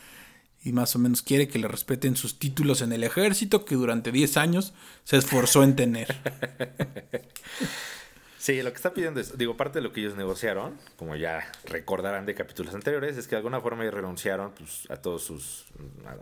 y 0.64 0.74
más 0.74 0.96
o 0.96 1.00
menos 1.00 1.22
quiere 1.22 1.48
que 1.48 1.60
le 1.60 1.68
respeten 1.68 2.16
sus 2.16 2.40
títulos 2.40 2.82
en 2.82 2.92
el 2.92 3.04
ejército 3.04 3.64
que 3.64 3.76
durante 3.76 4.12
10 4.12 4.38
años 4.38 4.74
se 5.04 5.18
esforzó 5.18 5.64
en 5.64 5.76
tener. 5.76 6.16
Sí, 8.40 8.62
lo 8.62 8.70
que 8.72 8.78
está 8.78 8.94
pidiendo 8.94 9.20
es, 9.20 9.38
digo, 9.38 9.58
parte 9.58 9.80
de 9.80 9.84
lo 9.84 9.92
que 9.92 10.00
ellos 10.00 10.16
negociaron, 10.16 10.78
como 10.96 11.18
ya 11.18 11.52
recordarán 11.66 12.26
de 12.26 12.36
capítulos 12.36 12.74
anteriores, 12.74 13.18
es 13.18 13.28
que 13.28 13.32
de 13.32 13.40
alguna 13.40 13.60
forma 13.60 13.84
ellos 13.84 13.96
renunciaron 13.96 14.54
pues, 14.58 14.90
a 14.90 14.96
todos 14.96 15.24
sus, 15.24 15.66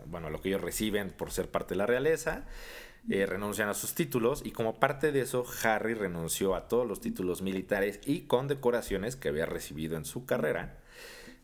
bueno, 0.06 0.26
a 0.26 0.30
lo 0.30 0.40
que 0.40 0.48
ellos 0.48 0.60
reciben 0.60 1.10
por 1.10 1.30
ser 1.30 1.48
parte 1.48 1.74
de 1.74 1.78
la 1.78 1.86
realeza, 1.86 2.42
eh, 3.08 3.24
renuncian 3.24 3.68
a 3.68 3.74
sus 3.74 3.94
títulos 3.94 4.42
y 4.44 4.50
como 4.50 4.80
parte 4.80 5.12
de 5.12 5.20
eso 5.20 5.46
Harry 5.62 5.94
renunció 5.94 6.56
a 6.56 6.66
todos 6.66 6.88
los 6.88 7.00
títulos 7.00 7.40
militares 7.40 8.00
y 8.04 8.22
condecoraciones 8.22 9.14
que 9.14 9.28
había 9.28 9.46
recibido 9.46 9.96
en 9.96 10.04
su 10.04 10.26
carrera. 10.26 10.76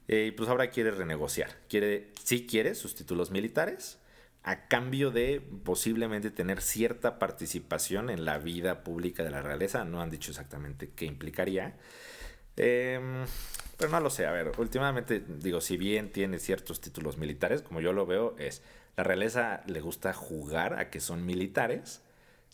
Eh, 0.09 0.27
y 0.27 0.31
pues 0.33 0.49
ahora 0.49 0.71
quiere 0.71 0.91
renegociar, 0.91 1.51
quiere, 1.69 2.11
sí 2.25 2.49
quiere 2.49 2.75
sus 2.75 2.97
títulos 2.97 3.31
militares, 3.31 4.01
a 4.45 4.69
cambio 4.69 5.11
de 5.11 5.41
posiblemente 5.65 6.31
tener 6.31 6.61
cierta 6.61 7.19
participación 7.19 8.11
en 8.11 8.27
la 8.27 8.39
vida 8.39 8.85
pública 8.85 9.25
de 9.25 9.31
la 9.31 9.41
realeza. 9.41 9.85
No 9.85 10.03
han 10.03 10.11
dicho 10.11 10.31
exactamente 10.31 10.91
qué 10.95 11.07
implicaría. 11.07 11.77
Em, 12.57 13.25
pero 13.79 13.91
no 13.91 14.01
lo 14.01 14.11
sé, 14.11 14.27
a 14.27 14.33
ver, 14.33 14.53
últimamente 14.59 15.25
digo, 15.27 15.61
si 15.61 15.77
bien 15.79 16.13
tiene 16.13 16.39
ciertos 16.39 16.81
títulos 16.81 17.17
militares, 17.17 17.63
como 17.63 17.81
yo 17.81 17.93
lo 17.93 18.07
veo, 18.07 18.37
es 18.39 18.63
la 18.97 19.03
realeza 19.03 19.63
le 19.67 19.81
gusta 19.81 20.13
jugar 20.13 20.79
a 20.79 20.91
que 20.91 21.01
son 21.01 21.25
militares 21.27 22.04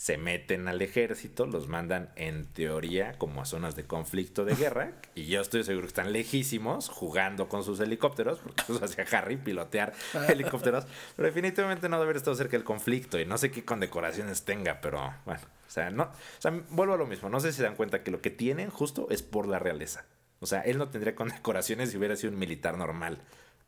se 0.01 0.17
meten 0.17 0.67
al 0.67 0.81
ejército, 0.81 1.45
los 1.45 1.69
mandan 1.69 2.09
en 2.17 2.47
teoría 2.47 3.19
como 3.19 3.43
a 3.43 3.45
zonas 3.45 3.77
de 3.77 3.85
conflicto 3.85 4.47
de 4.47 4.55
guerra, 4.55 4.95
y 5.15 5.27
yo 5.27 5.43
estoy 5.43 5.63
seguro 5.63 5.83
que 5.83 5.89
están 5.89 6.11
lejísimos 6.11 6.89
jugando 6.89 7.51
con 7.51 7.65
sus 7.65 7.81
helicópteros, 7.81 8.39
porque 8.39 8.63
eso 8.67 8.83
hacía 8.83 9.05
Harry 9.13 9.37
pilotear 9.37 9.93
helicópteros, 10.27 10.87
pero 11.17 11.27
definitivamente 11.27 11.91
no 11.91 11.97
debe 11.97 12.05
haber 12.05 12.17
estado 12.17 12.35
cerca 12.35 12.57
del 12.57 12.65
conflicto, 12.65 13.21
y 13.21 13.27
no 13.27 13.37
sé 13.37 13.51
qué 13.51 13.63
condecoraciones 13.63 14.47
tenga, 14.47 14.81
pero 14.81 15.13
bueno, 15.27 15.43
o 15.69 15.71
sea, 15.71 15.91
no, 15.91 16.05
o 16.05 16.41
sea, 16.41 16.51
vuelvo 16.71 16.95
a 16.95 16.97
lo 16.97 17.07
mismo, 17.07 17.29
no 17.29 17.39
sé 17.39 17.53
si 17.53 17.59
se 17.59 17.65
dan 17.65 17.77
cuenta 17.77 18.03
que 18.03 18.11
lo 18.11 18.23
que 18.23 18.31
tienen 18.31 18.71
justo 18.71 19.07
es 19.11 19.21
por 19.21 19.47
la 19.47 19.59
realeza, 19.59 20.07
o 20.39 20.47
sea, 20.47 20.63
él 20.63 20.79
no 20.79 20.89
tendría 20.89 21.15
condecoraciones 21.15 21.91
si 21.91 21.99
hubiera 21.99 22.17
sido 22.17 22.33
un 22.33 22.39
militar 22.39 22.79
normal, 22.79 23.19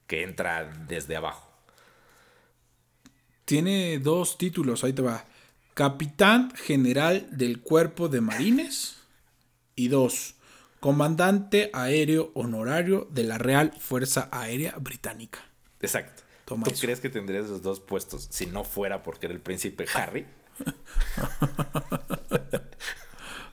que 0.07 0.23
entra 0.23 0.65
desde 0.89 1.15
abajo. 1.15 1.53
Tiene 3.45 3.99
dos 3.99 4.39
títulos, 4.39 4.83
ahí 4.83 4.95
te 4.95 5.03
va. 5.03 5.27
Capitán 5.75 6.53
General 6.55 7.27
del 7.31 7.61
Cuerpo 7.61 8.09
de 8.09 8.21
Marines. 8.21 8.97
Y 9.75 9.89
dos, 9.89 10.35
Comandante 10.81 11.71
Aéreo 11.73 12.31
Honorario 12.35 13.09
de 13.11 13.25
la 13.25 13.39
Real 13.39 13.73
Fuerza 13.79 14.29
Aérea 14.31 14.75
Británica. 14.79 15.41
Exacto. 15.81 16.23
¿Tú 16.45 16.57
crees 16.81 17.01
que 17.01 17.09
tendría 17.09 17.41
esos 17.41 17.63
dos 17.63 17.81
puestos 17.81 18.29
si 18.31 18.47
no 18.47 18.65
fuera 18.65 19.03
porque 19.03 19.27
era 19.27 19.35
el 19.35 19.41
príncipe 19.41 19.87
Harry? 19.95 20.27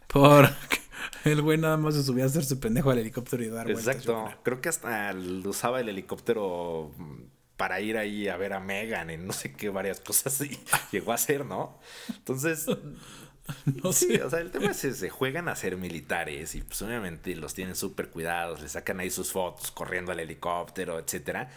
porque 0.08 0.80
el 1.24 1.42
güey 1.42 1.58
nada 1.58 1.78
más 1.78 1.96
se 1.96 2.04
subía 2.04 2.26
a 2.26 2.28
hacerse 2.28 2.56
pendejo 2.58 2.92
al 2.92 2.98
helicóptero 2.98 3.44
y 3.44 3.50
dar 3.50 3.70
Exacto. 3.70 4.28
Creo 4.44 4.60
que 4.60 4.70
hasta 4.70 5.14
usaba 5.46 5.80
el 5.80 5.90
helicóptero 5.90 6.92
para 7.60 7.82
ir 7.82 7.98
ahí 7.98 8.30
a 8.30 8.38
ver 8.38 8.54
a 8.54 8.62
Megan 8.62 9.10
en 9.10 9.28
no 9.28 9.34
sé 9.34 9.51
qué 9.51 9.68
varias 9.68 10.00
cosas 10.00 10.39
y 10.39 10.58
llegó 10.94 11.12
a 11.12 11.18
ser, 11.18 11.46
¿no? 11.46 11.78
Entonces, 12.08 12.68
no 13.84 13.92
sé. 13.92 14.24
o 14.24 14.30
sea, 14.30 14.39
el 14.39 14.50
tema 14.50 14.72
es 14.72 14.82
que 14.82 14.94
se 14.94 15.10
juegan 15.10 15.50
a 15.50 15.58
ser 15.58 15.75
militares 15.75 16.56
y 16.56 16.62
pues 16.62 16.82
obviamente 16.82 17.36
los 17.36 17.54
tienen 17.54 17.75
súper 17.75 18.12
cuidados, 18.12 18.62
le 18.62 18.70
sacan 18.70 19.01
ahí 19.01 19.10
sus 19.10 19.34
fotos 19.34 19.72
corriendo 19.72 20.13
al 20.13 20.22
helicóptero, 20.22 21.00
etcétera. 21.00 21.50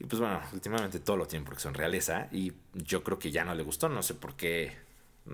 Y 0.00 0.04
pues 0.06 0.18
bueno, 0.18 0.42
últimamente 0.52 0.98
todo 0.98 1.16
lo 1.16 1.28
tienen 1.28 1.44
porque 1.44 1.62
son 1.62 1.74
realeza 1.74 2.26
y 2.32 2.52
yo 2.74 3.04
creo 3.04 3.20
que 3.20 3.30
ya 3.30 3.44
no 3.44 3.54
le 3.54 3.62
gustó, 3.62 3.88
no 3.88 4.02
sé 4.02 4.14
por 4.14 4.34
qué 4.34 4.76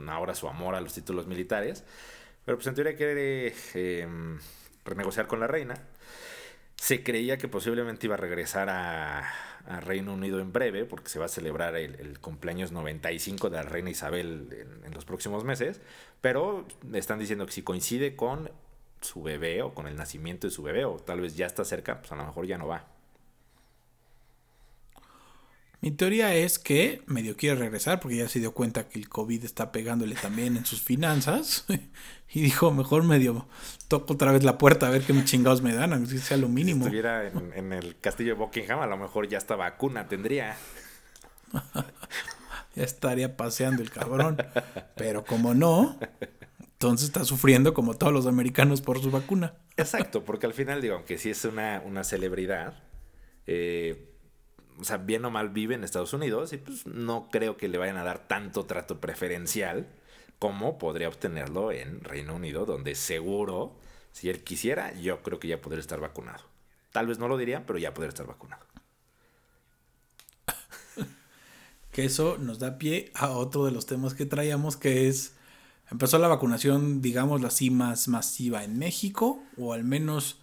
ahora 0.09 0.35
su 0.35 0.47
amor 0.47 0.75
a 0.75 0.83
los 0.83 0.92
títulos 0.92 1.26
militares, 1.26 1.85
pero 2.45 2.59
pues 2.59 2.66
en 2.66 2.75
teoría 2.75 2.97
quiere 2.97 3.54
eh, 3.73 4.07
renegociar 4.85 5.26
con 5.26 5.40
la 5.40 5.47
reina. 5.47 5.75
Se 6.76 7.02
creía 7.02 7.38
que 7.38 7.49
posiblemente 7.49 8.07
iba 8.07 8.16
a 8.16 8.19
regresar 8.19 8.69
a, 8.69 9.23
a 9.66 9.81
Reino 9.81 10.12
Unido 10.12 10.40
en 10.40 10.52
breve, 10.52 10.85
porque 10.85 11.09
se 11.09 11.19
va 11.19 11.26
a 11.26 11.28
celebrar 11.28 11.76
el, 11.76 12.19
cumpleaños 12.21 12.73
95 12.73 13.50
de 13.50 13.57
la 13.57 13.62
reina 13.62 13.90
Isabel 13.90 14.49
en, 14.85 14.95
los 14.95 15.04
próximos 15.04 15.45
meses, 15.45 15.81
pero 16.21 16.66
están 16.92 17.19
diciendo 17.19 17.47
que 17.47 17.52
si 17.52 17.62
coincide 17.62 18.16
con 18.16 18.50
su 19.00 19.23
bebé 19.23 19.62
o 19.62 19.75
con 19.75 19.87
el 19.87 19.97
nacimiento 19.97 20.47
de 20.47 20.50
su 20.52 20.62
bebé, 20.62 20.85
o 20.85 20.97
tal 20.97 21.21
vez 21.21 21.37
ya 21.37 21.47
está 21.47 21.64
cerca, 21.64 22.00
pues 22.00 22.12
a 22.12 22.16
lo 22.16 22.25
mejor 22.25 22.47
ya 22.47 22.59
no 22.59 22.66
va. 22.66 22.91
Mi 25.82 25.90
teoría 25.90 26.32
es 26.32 26.60
que 26.60 27.02
medio 27.06 27.36
quiere 27.36 27.56
regresar 27.56 27.98
porque 27.98 28.16
ya 28.16 28.28
se 28.28 28.38
dio 28.38 28.54
cuenta 28.54 28.88
que 28.88 29.00
el 29.00 29.08
COVID 29.08 29.44
está 29.44 29.72
pegándole 29.72 30.14
también 30.14 30.56
en 30.56 30.64
sus 30.64 30.80
finanzas. 30.80 31.64
y 32.32 32.40
dijo, 32.40 32.70
mejor 32.70 33.02
medio 33.02 33.48
toco 33.88 34.14
otra 34.14 34.30
vez 34.30 34.44
la 34.44 34.58
puerta 34.58 34.86
a 34.86 34.90
ver 34.90 35.02
qué 35.02 35.12
me 35.12 35.24
chingados 35.24 35.60
me 35.60 35.74
dan, 35.74 35.92
aunque 35.92 36.18
sea 36.18 36.36
lo 36.36 36.48
mínimo. 36.48 36.84
Si 36.84 36.96
estuviera 36.96 37.26
en, 37.26 37.72
el 37.72 37.98
castillo 37.98 38.34
de 38.34 38.38
Buckingham, 38.38 38.78
a 38.78 38.86
lo 38.86 38.96
mejor 38.96 39.28
ya 39.28 39.38
esta 39.38 39.56
vacuna 39.56 40.06
tendría. 40.06 40.56
ya 42.76 42.84
estaría 42.84 43.36
paseando 43.36 43.82
el 43.82 43.90
cabrón. 43.90 44.36
Pero 44.94 45.24
como 45.24 45.52
no, 45.52 45.98
entonces 46.60 47.08
está 47.08 47.24
sufriendo 47.24 47.74
como 47.74 47.94
todos 47.94 48.12
los 48.12 48.28
americanos 48.28 48.82
por 48.82 49.02
su 49.02 49.10
vacuna. 49.10 49.54
Exacto, 49.76 50.24
porque 50.24 50.46
al 50.46 50.54
final 50.54 50.80
digo, 50.80 50.94
aunque 50.94 51.18
sí 51.18 51.30
es 51.30 51.44
una, 51.44 51.82
una 51.84 52.04
celebridad, 52.04 52.84
eh, 53.48 54.12
o 54.79 54.85
sea, 54.85 54.97
bien 54.97 55.25
o 55.25 55.31
mal 55.31 55.50
vive 55.50 55.75
en 55.75 55.85
Estados 55.85 56.12
Unidos 56.12 56.52
y 56.52 56.59
pues 56.59 56.87
no 56.87 57.29
creo 57.31 57.57
que 57.57 57.69
le 57.69 57.79
vayan 57.79 57.97
a 57.97 58.05
dar 58.05 58.26
tanto 58.26 58.64
trato 58.64 59.00
preferencial 59.00 59.87
como 60.38 60.76
podría 60.76 61.09
obtenerlo 61.09 61.71
en 61.71 62.02
Reino 62.02 62.35
Unido, 62.35 62.67
donde 62.67 62.97
seguro, 62.97 63.76
si 64.11 64.29
él 64.29 64.43
quisiera, 64.43 64.93
yo 64.95 65.23
creo 65.23 65.38
que 65.38 65.47
ya 65.47 65.61
podría 65.61 65.81
estar 65.81 66.00
vacunado. 66.00 66.43
Tal 66.91 67.07
vez 67.07 67.21
no 67.21 67.29
lo 67.29 67.38
diría, 67.38 67.64
pero 67.64 67.79
ya 67.79 67.95
podría 67.95 68.09
estar 68.09 68.26
vacunado. 68.26 68.67
que 71.93 72.05
eso 72.05 72.38
nos 72.38 72.59
da 72.59 72.76
pie 72.76 73.12
a 73.14 73.31
otro 73.31 73.64
de 73.64 73.71
los 73.71 73.87
temas 73.87 74.14
que 74.14 74.26
traíamos, 74.26 74.76
que 74.76 75.07
es, 75.07 75.37
empezó 75.93 76.19
la 76.19 76.26
vacunación, 76.26 77.00
digamos 77.00 77.45
así, 77.45 77.71
más 77.71 78.09
masiva 78.09 78.64
en 78.64 78.79
México, 78.79 79.45
o 79.57 79.73
al 79.73 79.85
menos 79.85 80.41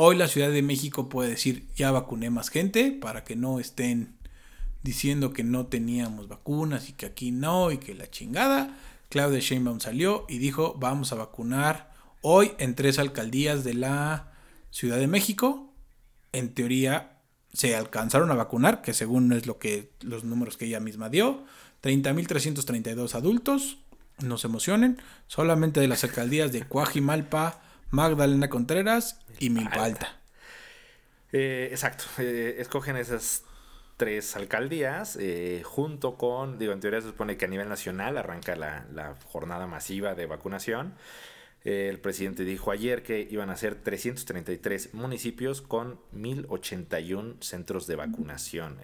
Hoy 0.00 0.14
la 0.14 0.28
Ciudad 0.28 0.52
de 0.52 0.62
México 0.62 1.08
puede 1.08 1.30
decir, 1.30 1.66
ya 1.74 1.90
vacuné 1.90 2.30
más 2.30 2.50
gente 2.50 2.92
para 2.92 3.24
que 3.24 3.34
no 3.34 3.58
estén 3.58 4.14
diciendo 4.84 5.32
que 5.32 5.42
no 5.42 5.66
teníamos 5.66 6.28
vacunas 6.28 6.88
y 6.88 6.92
que 6.92 7.04
aquí 7.04 7.32
no 7.32 7.72
y 7.72 7.78
que 7.78 7.96
la 7.96 8.08
chingada. 8.08 8.78
Claudia 9.08 9.40
Sheinbaum 9.40 9.80
salió 9.80 10.24
y 10.28 10.38
dijo, 10.38 10.76
vamos 10.78 11.10
a 11.10 11.16
vacunar 11.16 11.92
hoy 12.22 12.52
en 12.58 12.76
tres 12.76 13.00
alcaldías 13.00 13.64
de 13.64 13.74
la 13.74 14.34
Ciudad 14.70 14.98
de 14.98 15.08
México. 15.08 15.74
En 16.30 16.54
teoría 16.54 17.18
se 17.52 17.74
alcanzaron 17.74 18.30
a 18.30 18.36
vacunar, 18.36 18.82
que 18.82 18.94
según 18.94 19.32
es 19.32 19.48
lo 19.48 19.58
que 19.58 19.90
los 20.02 20.22
números 20.22 20.56
que 20.56 20.66
ella 20.66 20.78
misma 20.78 21.08
dio, 21.08 21.44
30.332 21.82 23.16
adultos, 23.16 23.78
no 24.20 24.38
se 24.38 24.46
emocionen, 24.46 24.98
solamente 25.26 25.80
de 25.80 25.88
las 25.88 26.04
alcaldías 26.04 26.52
de 26.52 26.62
Cuajimalpa, 26.62 27.62
Magdalena 27.90 28.48
Contreras 28.48 29.20
y 29.38 29.50
Milpalta. 29.50 30.18
Eh, 31.32 31.68
exacto, 31.70 32.04
eh, 32.18 32.56
escogen 32.58 32.96
esas 32.96 33.44
tres 33.96 34.36
alcaldías 34.36 35.16
eh, 35.20 35.62
junto 35.64 36.16
con, 36.16 36.58
digo, 36.58 36.72
en 36.72 36.80
teoría 36.80 37.00
se 37.00 37.08
supone 37.08 37.36
que 37.36 37.44
a 37.44 37.48
nivel 37.48 37.68
nacional 37.68 38.16
arranca 38.16 38.56
la, 38.56 39.16
jornada 39.26 39.66
masiva 39.66 40.14
de 40.14 40.26
vacunación. 40.26 40.94
el 41.64 41.98
presidente 41.98 42.44
dijo 42.44 42.70
ayer 42.70 43.02
que 43.02 43.26
iban 43.30 43.50
a 43.50 43.56
ser 43.56 43.74
333 43.74 44.94
municipios 44.94 45.60
con 45.60 46.00
1081 46.12 47.36
centros 47.40 47.86
de 47.86 47.96
vacunación. 47.96 48.78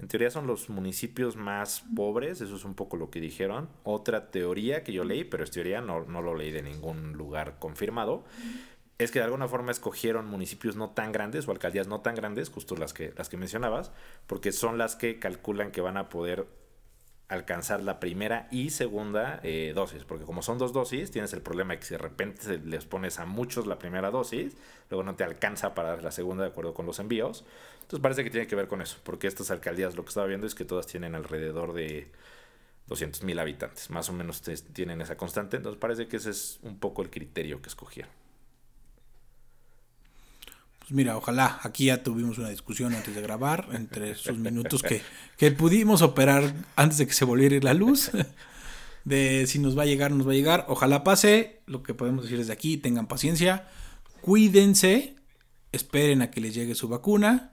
En 0.00 0.08
teoría 0.08 0.30
son 0.30 0.46
los 0.46 0.70
municipios 0.70 1.36
más 1.36 1.84
pobres, 1.94 2.40
eso 2.40 2.56
es 2.56 2.64
un 2.64 2.74
poco 2.74 2.96
lo 2.96 3.10
que 3.10 3.20
dijeron. 3.20 3.68
Otra 3.84 4.30
teoría 4.30 4.82
que 4.82 4.94
yo 4.94 5.04
leí, 5.04 5.24
pero 5.24 5.44
es 5.44 5.50
teoría, 5.50 5.82
no, 5.82 6.04
no 6.04 6.22
lo 6.22 6.34
leí 6.34 6.50
de 6.50 6.62
ningún 6.62 7.12
lugar 7.12 7.58
confirmado, 7.58 8.24
es 8.96 9.10
que 9.10 9.18
de 9.18 9.26
alguna 9.26 9.46
forma 9.46 9.72
escogieron 9.72 10.26
municipios 10.26 10.74
no 10.76 10.90
tan 10.90 11.12
grandes 11.12 11.46
o 11.46 11.50
alcaldías 11.50 11.86
no 11.86 12.00
tan 12.00 12.14
grandes, 12.14 12.48
justo 12.48 12.76
las 12.76 12.94
que, 12.94 13.12
las 13.16 13.28
que 13.28 13.36
mencionabas, 13.36 13.92
porque 14.26 14.52
son 14.52 14.78
las 14.78 14.96
que 14.96 15.18
calculan 15.18 15.70
que 15.70 15.82
van 15.82 15.98
a 15.98 16.08
poder 16.08 16.46
alcanzar 17.30 17.80
la 17.80 18.00
primera 18.00 18.48
y 18.50 18.70
segunda 18.70 19.38
eh, 19.44 19.72
dosis, 19.74 20.02
porque 20.02 20.24
como 20.24 20.42
son 20.42 20.58
dos 20.58 20.72
dosis, 20.72 21.12
tienes 21.12 21.32
el 21.32 21.40
problema 21.40 21.74
de 21.74 21.78
que 21.78 21.86
si 21.86 21.94
de 21.94 21.98
repente 21.98 22.58
les 22.58 22.84
pones 22.84 23.20
a 23.20 23.24
muchos 23.24 23.68
la 23.68 23.78
primera 23.78 24.10
dosis, 24.10 24.56
luego 24.90 25.04
no 25.04 25.14
te 25.14 25.22
alcanza 25.22 25.72
para 25.72 25.90
dar 25.90 26.02
la 26.02 26.10
segunda 26.10 26.42
de 26.42 26.50
acuerdo 26.50 26.74
con 26.74 26.86
los 26.86 26.98
envíos. 26.98 27.44
Entonces 27.82 28.00
parece 28.00 28.24
que 28.24 28.30
tiene 28.30 28.48
que 28.48 28.56
ver 28.56 28.66
con 28.66 28.82
eso, 28.82 28.98
porque 29.04 29.28
estas 29.28 29.52
alcaldías 29.52 29.94
lo 29.94 30.02
que 30.02 30.08
estaba 30.08 30.26
viendo 30.26 30.46
es 30.46 30.56
que 30.56 30.64
todas 30.64 30.88
tienen 30.88 31.14
alrededor 31.14 31.72
de 31.72 32.10
200 32.88 33.22
mil 33.22 33.38
habitantes, 33.38 33.90
más 33.90 34.08
o 34.08 34.12
menos 34.12 34.42
tienen 34.72 35.00
esa 35.00 35.16
constante, 35.16 35.56
entonces 35.56 35.78
parece 35.78 36.08
que 36.08 36.16
ese 36.16 36.30
es 36.30 36.58
un 36.62 36.80
poco 36.80 37.02
el 37.02 37.10
criterio 37.10 37.62
que 37.62 37.68
escogieron. 37.68 38.19
Mira, 40.90 41.16
ojalá, 41.16 41.60
aquí 41.62 41.86
ya 41.86 42.02
tuvimos 42.02 42.38
una 42.38 42.48
discusión 42.48 42.94
antes 42.94 43.14
de 43.14 43.20
grabar, 43.20 43.68
entre 43.72 44.10
esos 44.10 44.36
minutos 44.38 44.82
que, 44.82 45.02
que 45.36 45.52
pudimos 45.52 46.02
operar 46.02 46.52
antes 46.76 46.98
de 46.98 47.06
que 47.06 47.12
se 47.12 47.24
volviera 47.24 47.56
la 47.62 47.74
luz, 47.74 48.10
de 49.04 49.46
si 49.46 49.58
nos 49.60 49.78
va 49.78 49.82
a 49.84 49.86
llegar, 49.86 50.10
nos 50.10 50.26
va 50.26 50.32
a 50.32 50.34
llegar, 50.34 50.66
ojalá 50.68 51.04
pase, 51.04 51.62
lo 51.66 51.82
que 51.82 51.94
podemos 51.94 52.24
decir 52.24 52.38
desde 52.38 52.52
aquí, 52.52 52.76
tengan 52.76 53.06
paciencia, 53.06 53.68
cuídense, 54.20 55.14
esperen 55.72 56.22
a 56.22 56.30
que 56.30 56.40
les 56.40 56.54
llegue 56.54 56.74
su 56.74 56.88
vacuna, 56.88 57.52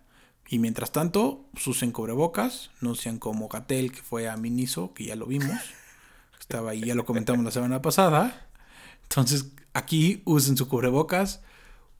y 0.50 0.60
mientras 0.60 0.92
tanto, 0.92 1.50
usen 1.66 1.92
cubrebocas, 1.92 2.72
no 2.82 2.96
sean 2.96 3.20
como 3.20 3.50
Gatel 3.50 3.92
que 3.92 4.02
fue 4.02 4.30
a 4.30 4.38
Miniso, 4.38 4.94
que 4.94 5.06
ya 5.06 5.16
lo 5.16 5.26
vimos. 5.26 5.60
Estaba 6.40 6.72
ahí, 6.72 6.86
ya 6.86 6.96
lo 6.96 7.06
comentamos 7.06 7.44
la 7.44 7.52
semana 7.52 7.82
pasada. 7.82 8.48
Entonces, 9.04 9.52
aquí 9.74 10.22
usen 10.24 10.56
su 10.56 10.70
cubrebocas, 10.70 11.42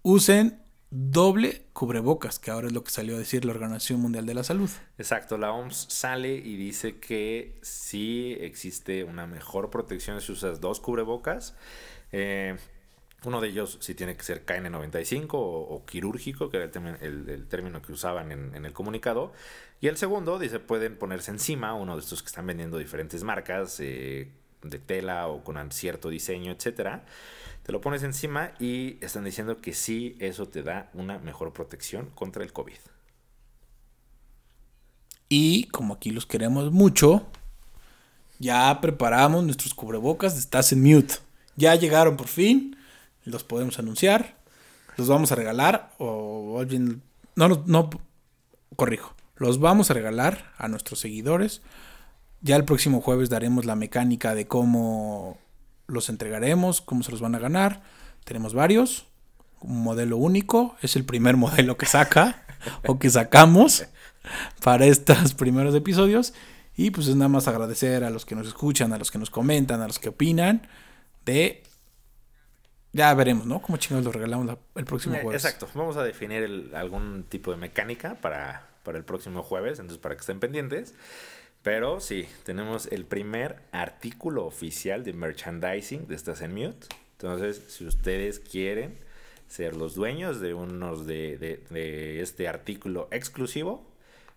usen 0.02 0.62
doble 0.90 1.64
cubrebocas, 1.74 2.40
que 2.40 2.52
ahora 2.52 2.68
es 2.68 2.74
lo 2.74 2.84
que 2.84 2.92
salió 2.92 3.16
a 3.16 3.20
decir 3.20 3.46
la 3.46 3.52
Organización 3.52 4.00
Mundial 4.00 4.26
de 4.26 4.34
la 4.34 4.44
Salud. 4.44 4.70
Exacto, 4.98 5.38
la 5.38 5.52
OMS 5.52 5.88
sale 5.90 6.36
y 6.36 6.56
dice 6.56 6.98
que 6.98 7.60
sí 7.62 8.38
existe 8.40 9.04
una 9.04 9.28
mejor 9.28 9.70
protección 9.70 10.22
si 10.22 10.32
usas 10.32 10.62
dos 10.62 10.80
cubrebocas. 10.80 11.56
Eh, 12.12 12.56
uno 13.24 13.42
de 13.42 13.50
ellos 13.50 13.78
sí 13.82 13.96
tiene 13.96 14.16
que 14.16 14.24
ser 14.24 14.46
KN95 14.46 15.30
o, 15.34 15.84
quirúrgico, 15.86 16.50
que 16.50 16.58
era 16.58 16.70
el, 17.02 17.48
término 17.50 17.82
que 17.82 17.92
usaban 17.92 18.32
en, 18.32 18.66
el 18.66 18.74
comunicado. 18.74 19.34
Y 19.82 19.88
el 19.88 19.98
segundo 19.98 20.40
dice, 20.40 20.60
pueden 20.60 20.98
ponerse 20.98 21.32
encima, 21.32 21.74
uno 21.74 21.96
de 21.96 22.02
estos 22.02 22.22
que 22.22 22.28
están 22.28 22.46
vendiendo 22.48 22.78
diferentes 22.78 23.24
marcas 23.24 23.80
eh, 23.80 24.32
de 24.62 24.80
tela 24.80 25.28
o 25.28 25.44
con 25.44 25.72
cierto 25.72 26.10
diseño, 26.10 26.52
etcétera. 26.52 27.06
Te 27.68 27.74
lo 27.74 27.82
pones 27.82 28.02
encima 28.02 28.54
y 28.60 28.98
están 29.02 29.26
diciendo 29.26 29.62
que 29.62 29.74
sí, 29.74 30.16
eso 30.20 30.48
te 30.48 30.64
da 30.64 30.90
una 30.94 31.20
mejor 31.20 31.54
protección 31.54 32.10
contra 32.16 32.44
el 32.44 32.54
COVID. 32.54 32.78
Y 35.30 35.66
como 35.66 35.94
aquí 35.94 36.10
los 36.10 36.26
queremos 36.26 36.72
mucho, 36.72 37.28
ya 38.40 38.80
preparamos 38.82 39.44
nuestros 39.44 39.74
cubrebocas 39.76 40.38
Estás 40.38 40.72
en 40.72 40.82
Mute. 40.82 41.16
Ya 41.56 41.76
llegaron 41.76 42.18
por 42.18 42.28
fin 42.28 42.78
los 43.28 43.44
podemos 43.44 43.78
anunciar, 43.78 44.36
los 44.96 45.08
vamos 45.08 45.32
a 45.32 45.36
regalar 45.36 45.92
o 45.98 46.60
alguien... 46.60 47.02
No, 47.36 47.50
no, 47.66 47.90
corrijo, 48.76 49.14
Los 49.36 49.60
vamos 49.60 49.92
a 49.92 49.94
regalar 49.94 50.54
a 50.58 50.68
nuestros 50.68 51.00
seguidores. 51.00 51.62
Ya 52.42 52.56
el 52.56 52.66
próximo 52.66 53.02
jueves 53.02 53.30
daremos 53.30 53.66
la 53.66 53.76
mecánica 53.76 54.34
de 54.34 54.48
cómo 54.48 55.38
los 55.88 56.10
entregaremos, 56.10 56.82
cómo 56.82 57.04
se 57.04 57.12
los 57.12 57.22
van 57.22 57.36
a 57.36 57.40
ganar. 57.40 57.82
Tenemos 58.26 58.54
varios. 58.54 59.06
Un 59.62 59.82
modelo 59.82 60.18
único. 60.18 60.76
Es 60.82 60.96
el 60.96 61.06
primer 61.06 61.38
modelo 61.38 61.78
que 61.78 61.86
saca 61.86 62.46
o 62.86 63.00
que 63.00 63.10
sacamos 63.10 63.86
para 64.64 64.86
estos 64.86 65.34
primeros 65.34 65.74
episodios. 65.76 66.34
Y 66.76 66.92
pues 66.92 67.08
es 67.08 67.16
nada 67.16 67.30
más 67.30 67.48
agradecer 67.48 68.04
a 68.04 68.10
los 68.12 68.26
que 68.26 68.36
nos 68.36 68.46
escuchan, 68.48 68.94
a 68.94 68.98
los 69.00 69.10
que 69.10 69.18
nos 69.18 69.30
comentan, 69.32 69.82
a 69.82 69.88
los 69.88 69.98
que 70.00 70.10
opinan 70.10 70.68
de... 71.26 71.64
Ya 72.94 73.14
veremos, 73.14 73.46
¿no? 73.46 73.62
Cómo 73.62 73.78
chingados 73.78 74.06
lo 74.06 74.12
regalamos 74.12 74.58
el 74.76 74.86
próximo 74.86 75.16
Eh, 75.16 75.20
jueves. 75.22 75.44
Exacto, 75.44 75.68
vamos 75.76 75.98
a 75.98 76.04
definir 76.04 76.44
el- 76.44 76.74
algún 76.76 77.24
tipo 77.30 77.52
de 77.52 77.58
mecánica 77.58 78.16
para, 78.16 78.68
para 78.84 78.98
el 78.98 79.04
próximo 79.04 79.44
jueves, 79.44 79.80
entonces 79.80 79.98
para 80.00 80.16
que 80.16 80.22
estén 80.22 80.40
pendientes. 80.40 80.94
Pero 81.64 82.00
sí, 82.00 82.28
tenemos 82.44 82.88
el 82.88 83.06
primer 83.06 83.62
artículo 83.72 84.46
oficial 84.46 85.04
de 85.04 85.14
merchandising 85.14 86.08
de 86.08 86.16
Estás 86.16 86.42
en 86.42 86.54
Mute. 86.54 86.88
Entonces, 87.14 87.62
si 87.68 87.86
ustedes 87.86 88.40
quieren 88.40 88.98
ser 89.48 89.76
los 89.76 89.96
dueños 89.96 90.40
de 90.40 90.54
unos 90.54 91.06
de, 91.08 91.38
de- 91.38 91.58
de 91.70 92.22
este 92.22 92.48
artículo 92.48 93.08
exclusivo, 93.12 93.86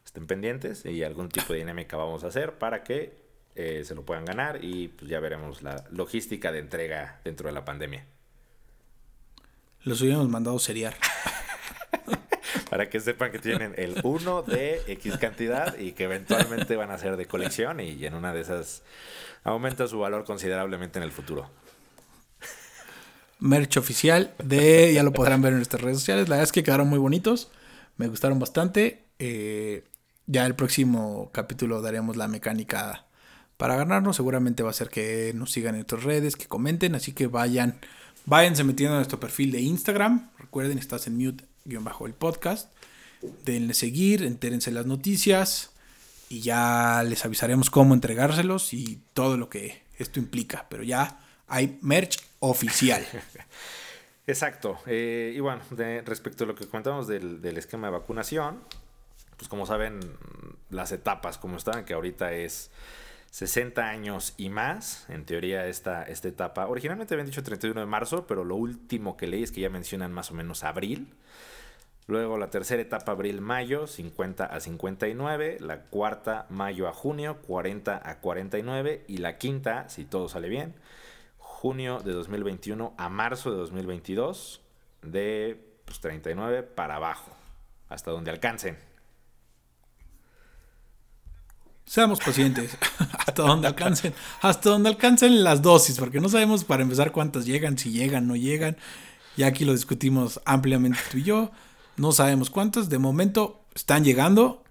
estén 0.04 0.26
pendientes 0.26 0.84
y 0.86 1.02
algún 1.04 1.28
tipo 1.28 1.52
de 1.52 1.60
dinámica 1.60 1.96
vamos 1.96 2.24
a 2.24 2.28
hacer 2.28 2.54
para 2.58 2.82
que 2.82 3.20
eh, 3.54 3.82
se 3.84 3.94
lo 3.94 4.04
puedan 4.04 4.24
ganar 4.24 4.64
y 4.64 4.88
pues 4.88 5.10
ya 5.10 5.20
veremos 5.20 5.62
la 5.62 5.84
logística 5.90 6.50
de 6.52 6.60
entrega 6.60 7.20
dentro 7.24 7.48
de 7.48 7.52
la 7.52 7.64
pandemia. 7.64 8.06
Los 9.82 10.00
hubiéramos 10.00 10.28
mandado 10.28 10.58
seriar. 10.58 10.96
Para 12.70 12.88
que 12.88 13.00
sepan 13.00 13.32
que 13.32 13.40
tienen 13.40 13.74
el 13.76 14.00
1 14.04 14.42
de 14.42 14.80
X 14.86 15.18
cantidad 15.18 15.76
y 15.76 15.90
que 15.90 16.04
eventualmente 16.04 16.76
van 16.76 16.92
a 16.92 16.98
ser 16.98 17.16
de 17.16 17.26
colección 17.26 17.80
y 17.80 18.06
en 18.06 18.14
una 18.14 18.32
de 18.32 18.42
esas 18.42 18.84
aumenta 19.42 19.88
su 19.88 19.98
valor 19.98 20.24
considerablemente 20.24 21.00
en 21.00 21.02
el 21.02 21.10
futuro. 21.10 21.50
merch 23.40 23.76
oficial 23.76 24.34
de, 24.38 24.94
ya 24.94 25.02
lo 25.02 25.12
podrán 25.12 25.42
ver 25.42 25.52
en 25.52 25.58
nuestras 25.58 25.82
redes 25.82 25.98
sociales. 25.98 26.28
La 26.28 26.36
verdad 26.36 26.44
es 26.44 26.52
que 26.52 26.62
quedaron 26.62 26.86
muy 26.86 27.00
bonitos, 27.00 27.50
me 27.96 28.06
gustaron 28.06 28.38
bastante. 28.38 29.02
Eh, 29.18 29.82
ya 30.26 30.46
el 30.46 30.54
próximo 30.54 31.30
capítulo 31.32 31.82
daremos 31.82 32.16
la 32.16 32.28
mecánica 32.28 33.04
para 33.56 33.74
ganarnos. 33.74 34.14
Seguramente 34.14 34.62
va 34.62 34.70
a 34.70 34.74
ser 34.74 34.90
que 34.90 35.32
nos 35.34 35.50
sigan 35.50 35.74
en 35.74 35.80
nuestras 35.80 36.04
redes, 36.04 36.36
que 36.36 36.46
comenten, 36.46 36.94
así 36.94 37.10
que 37.12 37.26
vayan, 37.26 37.80
váyanse 38.26 38.62
metiendo 38.62 38.94
a 38.94 38.98
nuestro 38.98 39.18
perfil 39.18 39.50
de 39.50 39.60
Instagram. 39.60 40.30
Recuerden, 40.38 40.78
estás 40.78 41.08
en 41.08 41.16
mute 41.16 41.49
guion 41.64 41.84
bajo 41.84 42.06
el 42.06 42.14
podcast. 42.14 42.72
Denle 43.44 43.74
seguir, 43.74 44.22
entérense 44.22 44.70
las 44.70 44.86
noticias 44.86 45.72
y 46.28 46.40
ya 46.40 47.02
les 47.06 47.24
avisaremos 47.24 47.70
cómo 47.70 47.94
entregárselos 47.94 48.72
y 48.72 49.02
todo 49.14 49.36
lo 49.36 49.48
que 49.48 49.82
esto 49.98 50.20
implica. 50.20 50.66
Pero 50.68 50.82
ya 50.82 51.20
hay 51.46 51.78
merch 51.82 52.18
oficial. 52.38 53.06
Exacto. 54.26 54.78
Eh, 54.86 55.32
y 55.36 55.40
bueno, 55.40 55.62
respecto 56.04 56.44
a 56.44 56.46
lo 56.46 56.54
que 56.54 56.66
comentamos 56.66 57.08
del, 57.08 57.42
del 57.42 57.58
esquema 57.58 57.88
de 57.88 57.92
vacunación, 57.92 58.60
pues 59.36 59.48
como 59.48 59.66
saben, 59.66 60.00
las 60.70 60.92
etapas 60.92 61.38
como 61.38 61.56
están, 61.56 61.84
que 61.84 61.94
ahorita 61.94 62.32
es 62.32 62.70
60 63.30 63.88
años 63.88 64.34
y 64.36 64.48
más, 64.48 65.08
en 65.08 65.24
teoría 65.24 65.66
esta, 65.66 66.02
esta 66.02 66.28
etapa, 66.28 66.66
originalmente 66.66 67.14
habían 67.14 67.26
dicho 67.26 67.42
31 67.42 67.80
de 67.80 67.86
marzo, 67.86 68.26
pero 68.26 68.44
lo 68.44 68.56
último 68.56 69.16
que 69.16 69.28
leí 69.28 69.44
es 69.44 69.52
que 69.52 69.60
ya 69.60 69.70
mencionan 69.70 70.12
más 70.12 70.30
o 70.30 70.34
menos 70.34 70.64
abril. 70.64 71.14
Luego 72.08 72.38
la 72.38 72.50
tercera 72.50 72.82
etapa, 72.82 73.12
abril-mayo, 73.12 73.86
50 73.86 74.44
a 74.44 74.60
59. 74.60 75.58
La 75.60 75.82
cuarta, 75.82 76.46
mayo 76.48 76.88
a 76.88 76.92
junio, 76.92 77.38
40 77.42 78.00
a 78.04 78.18
49. 78.18 79.04
Y 79.06 79.18
la 79.18 79.38
quinta, 79.38 79.88
si 79.88 80.04
todo 80.04 80.28
sale 80.28 80.48
bien, 80.48 80.74
junio 81.38 82.00
de 82.00 82.12
2021 82.12 82.94
a 82.98 83.08
marzo 83.10 83.52
de 83.52 83.58
2022, 83.58 84.60
de 85.02 85.64
pues, 85.84 86.00
39 86.00 86.64
para 86.64 86.96
abajo, 86.96 87.30
hasta 87.88 88.10
donde 88.10 88.32
alcancen. 88.32 88.89
Seamos 91.90 92.20
pacientes 92.20 92.78
hasta 93.18 93.42
donde 93.42 93.66
alcancen, 93.66 94.14
hasta 94.42 94.70
donde 94.70 94.90
alcancen 94.90 95.42
las 95.42 95.60
dosis, 95.60 95.98
porque 95.98 96.20
no 96.20 96.28
sabemos 96.28 96.62
para 96.62 96.84
empezar 96.84 97.10
cuántas 97.10 97.46
llegan, 97.46 97.78
si 97.78 97.90
llegan, 97.90 98.28
no 98.28 98.36
llegan. 98.36 98.76
Ya 99.36 99.48
aquí 99.48 99.64
lo 99.64 99.72
discutimos 99.72 100.40
ampliamente 100.44 101.00
tú 101.10 101.18
y 101.18 101.24
yo. 101.24 101.50
No 101.96 102.12
sabemos 102.12 102.48
cuántas. 102.48 102.90
De 102.90 102.98
momento 102.98 103.64
están 103.74 104.04
llegando. 104.04 104.62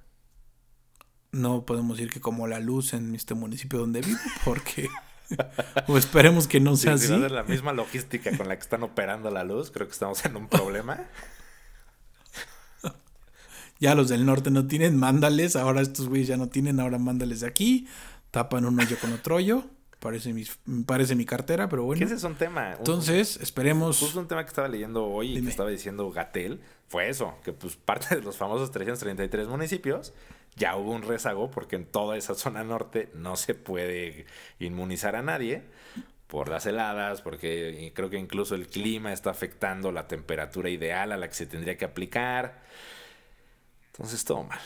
No 1.33 1.65
podemos 1.65 1.97
decir 1.97 2.09
que 2.13 2.21
como 2.21 2.47
la 2.47 2.61
luz 2.61 2.93
en 2.93 3.13
este 3.13 3.33
municipio 3.33 3.79
donde 3.79 3.99
vivo, 3.99 4.17
porque 4.45 4.87
o 5.87 5.97
esperemos 5.97 6.47
que 6.47 6.61
no 6.61 6.77
Si, 6.77 6.83
sea 6.83 6.97
si 6.97 7.03
así. 7.03 7.11
va 7.11 7.17
a 7.17 7.21
ser 7.23 7.31
la 7.31 7.43
misma 7.43 7.73
logística 7.73 8.31
con 8.37 8.47
la 8.47 8.55
que 8.55 8.61
están 8.61 8.83
operando 8.83 9.29
la 9.29 9.43
luz, 9.43 9.71
creo 9.71 9.87
que 9.87 9.93
estamos 9.93 10.23
en 10.23 10.37
un 10.37 10.47
problema. 10.47 11.01
Ya 13.79 13.95
los 13.95 14.09
del 14.09 14.25
norte 14.25 14.51
no 14.51 14.67
tienen, 14.67 14.97
mándales. 14.97 15.55
Ahora 15.55 15.81
estos 15.81 16.07
güeyes 16.09 16.27
ya 16.27 16.37
no 16.37 16.47
tienen, 16.49 16.79
ahora 16.79 16.97
mándales 16.97 17.39
de 17.41 17.47
aquí. 17.47 17.87
Tapan 18.31 18.65
un 18.65 18.79
hoyo 18.79 18.97
con 18.99 19.13
otro 19.13 19.35
hoyo. 19.35 19.63
Parece 19.99 20.31
mi, 20.33 20.45
parece 20.85 21.15
mi 21.15 21.25
cartera, 21.25 21.67
pero 21.67 21.81
Que 21.81 21.85
bueno. 21.87 22.05
ese 22.05 22.15
es 22.15 22.23
un 22.23 22.35
tema. 22.35 22.69
Un- 22.71 22.77
Entonces, 22.77 23.37
esperemos. 23.41 23.99
Justo 23.99 24.19
un 24.19 24.27
tema 24.27 24.43
que 24.43 24.49
estaba 24.49 24.67
leyendo 24.69 25.05
hoy 25.05 25.37
y 25.37 25.41
que 25.41 25.49
estaba 25.49 25.69
diciendo 25.69 26.09
Gatel 26.11 26.61
fue 26.87 27.09
eso, 27.09 27.35
que 27.43 27.51
pues 27.53 27.75
parte 27.75 28.15
de 28.15 28.21
los 28.21 28.37
famosos 28.37 28.71
333 28.71 29.47
municipios 29.47 30.13
ya 30.55 30.75
hubo 30.77 30.91
un 30.91 31.01
rezago 31.01 31.51
porque 31.51 31.75
en 31.75 31.85
toda 31.85 32.17
esa 32.17 32.33
zona 32.35 32.63
norte 32.63 33.09
no 33.13 33.35
se 33.35 33.55
puede 33.55 34.25
inmunizar 34.59 35.15
a 35.17 35.21
nadie 35.21 35.63
por 36.27 36.47
las 36.47 36.65
heladas, 36.65 37.21
porque 37.21 37.91
creo 37.95 38.09
que 38.09 38.17
incluso 38.17 38.55
el 38.55 38.67
clima 38.67 39.11
está 39.11 39.31
afectando 39.31 39.91
la 39.91 40.07
temperatura 40.07 40.69
ideal 40.69 41.11
a 41.11 41.17
la 41.17 41.27
que 41.27 41.33
se 41.35 41.45
tendría 41.45 41.77
que 41.77 41.85
aplicar. 41.85 42.61
Entonces 43.99 44.23
todo 44.23 44.43
mal. 44.45 44.59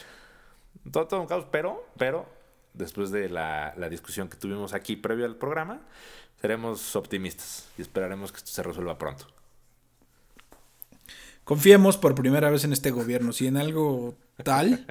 Todo, 0.92 1.08
todo 1.08 1.22
un 1.22 1.28
caos, 1.28 1.48
pero, 1.52 1.84
pero 1.98 2.28
después 2.74 3.10
de 3.10 3.30
la, 3.30 3.74
la 3.78 3.90
discusión 3.90 4.30
que 4.30 4.38
tuvimos 4.38 4.74
aquí 4.74 4.96
previo 4.96 5.26
al 5.26 5.36
programa, 5.36 5.82
seremos 6.40 6.96
optimistas 6.96 7.68
y 7.78 7.82
esperaremos 7.82 8.32
que 8.32 8.38
esto 8.38 8.52
se 8.52 8.62
resuelva 8.62 9.00
pronto. 9.00 9.26
Confiemos 11.44 11.98
por 11.98 12.16
primera 12.16 12.50
vez 12.52 12.64
en 12.64 12.72
este 12.74 12.92
gobierno. 12.92 13.34
Si 13.34 13.48
en 13.48 13.58
algo 13.58 14.16
tal, 14.44 14.86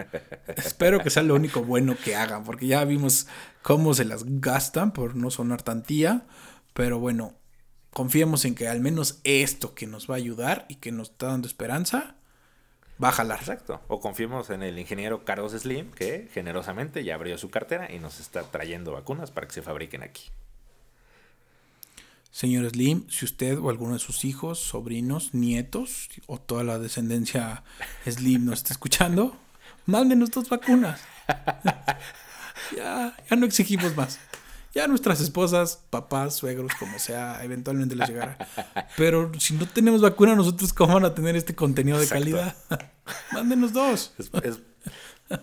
espero 0.57 1.01
que 1.01 1.09
sea 1.09 1.23
lo 1.23 1.35
único 1.35 1.63
bueno 1.63 1.97
que 1.97 2.17
hagan, 2.17 2.45
porque 2.45 2.67
ya 2.67 2.85
vimos 2.85 3.27
cómo 3.63 3.95
se 3.95 4.05
las 4.05 4.25
gastan 4.41 4.93
por 4.93 5.15
no 5.15 5.31
sonar 5.31 5.63
tantía. 5.63 6.27
Pero 6.75 6.99
bueno, 6.99 7.35
confiemos 7.93 8.45
en 8.45 8.55
que 8.55 8.69
al 8.69 8.81
menos 8.81 9.21
esto 9.25 9.75
que 9.75 9.87
nos 9.87 10.11
va 10.11 10.15
a 10.15 10.19
ayudar 10.19 10.67
y 10.69 10.75
que 10.75 10.93
nos 10.93 11.11
está 11.11 11.29
dando 11.29 11.47
esperanza, 11.47 12.17
va 13.03 13.09
a 13.09 13.13
jalar. 13.13 13.41
Exacto. 13.41 13.81
O 13.89 14.01
confiemos 14.01 14.51
en 14.51 14.63
el 14.63 14.79
ingeniero 14.79 15.25
Carlos 15.25 15.53
Slim, 15.53 15.91
que 15.91 16.29
generosamente 16.33 17.05
ya 17.05 17.15
abrió 17.15 17.37
su 17.39 17.51
cartera 17.51 17.93
y 17.93 17.99
nos 17.99 18.21
está 18.21 18.43
trayendo 18.43 18.93
vacunas 18.93 19.31
para 19.31 19.47
que 19.47 19.55
se 19.55 19.63
fabriquen 19.63 20.03
aquí. 20.03 20.31
Señor 22.31 22.71
Slim, 22.71 23.09
si 23.11 23.27
usted 23.27 23.59
o 23.59 23.69
alguno 23.69 23.93
de 23.93 23.99
sus 23.99 24.25
hijos, 24.25 24.59
sobrinos, 24.59 25.35
nietos 25.35 26.09
o 26.27 26.39
toda 26.39 26.65
la 26.65 26.79
descendencia 26.79 27.63
Slim 28.07 28.47
nos 28.47 28.61
está 28.61 28.73
escuchando, 28.73 29.37
mándenos 29.85 30.31
dos 30.31 30.49
vacunas. 30.49 31.03
ya, 32.77 33.15
ya 33.29 33.37
no 33.37 33.45
exigimos 33.45 33.95
más. 33.97 34.19
Ya 34.75 34.87
nuestras 34.87 35.21
esposas, 35.21 35.85
papás, 35.91 36.35
suegros, 36.37 36.73
como 36.79 36.99
sea, 36.99 37.45
eventualmente 37.45 37.95
les 37.95 38.09
llegará. 38.09 38.39
Pero 38.97 39.31
si 39.39 39.55
no 39.55 39.67
tenemos 39.69 40.01
vacuna, 40.01 40.35
nosotros 40.35 40.73
cómo 40.73 40.95
van 40.95 41.05
a 41.05 41.15
tener 41.15 41.37
este 41.37 41.55
contenido 41.55 41.99
de 41.99 42.05
Exacto. 42.05 42.25
calidad. 42.25 42.57
Mándenos 43.33 43.73
dos. 43.75 44.15
Es- 44.19 44.31
es- 44.43 44.61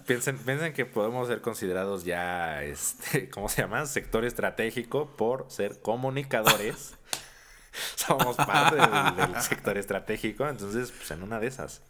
piensen, 0.08 0.38
piensen 0.40 0.74
que 0.74 0.86
podemos 0.86 1.28
ser 1.28 1.42
considerados 1.42 2.06
ya, 2.06 2.64
este, 2.64 3.30
¿cómo 3.32 3.50
se 3.50 3.62
llama? 3.62 3.86
Sector 3.86 4.26
estratégico 4.26 5.08
por 5.16 5.46
ser 5.50 5.80
comunicadores. 5.82 6.96
Somos 7.96 8.36
parte 8.36 8.78
del, 8.78 9.16
del 9.34 9.42
sector 9.44 9.78
estratégico, 9.78 10.48
entonces, 10.50 10.92
pues 10.92 11.12
en 11.12 11.22
una 11.22 11.40
de 11.40 11.48
esas. 11.48 11.82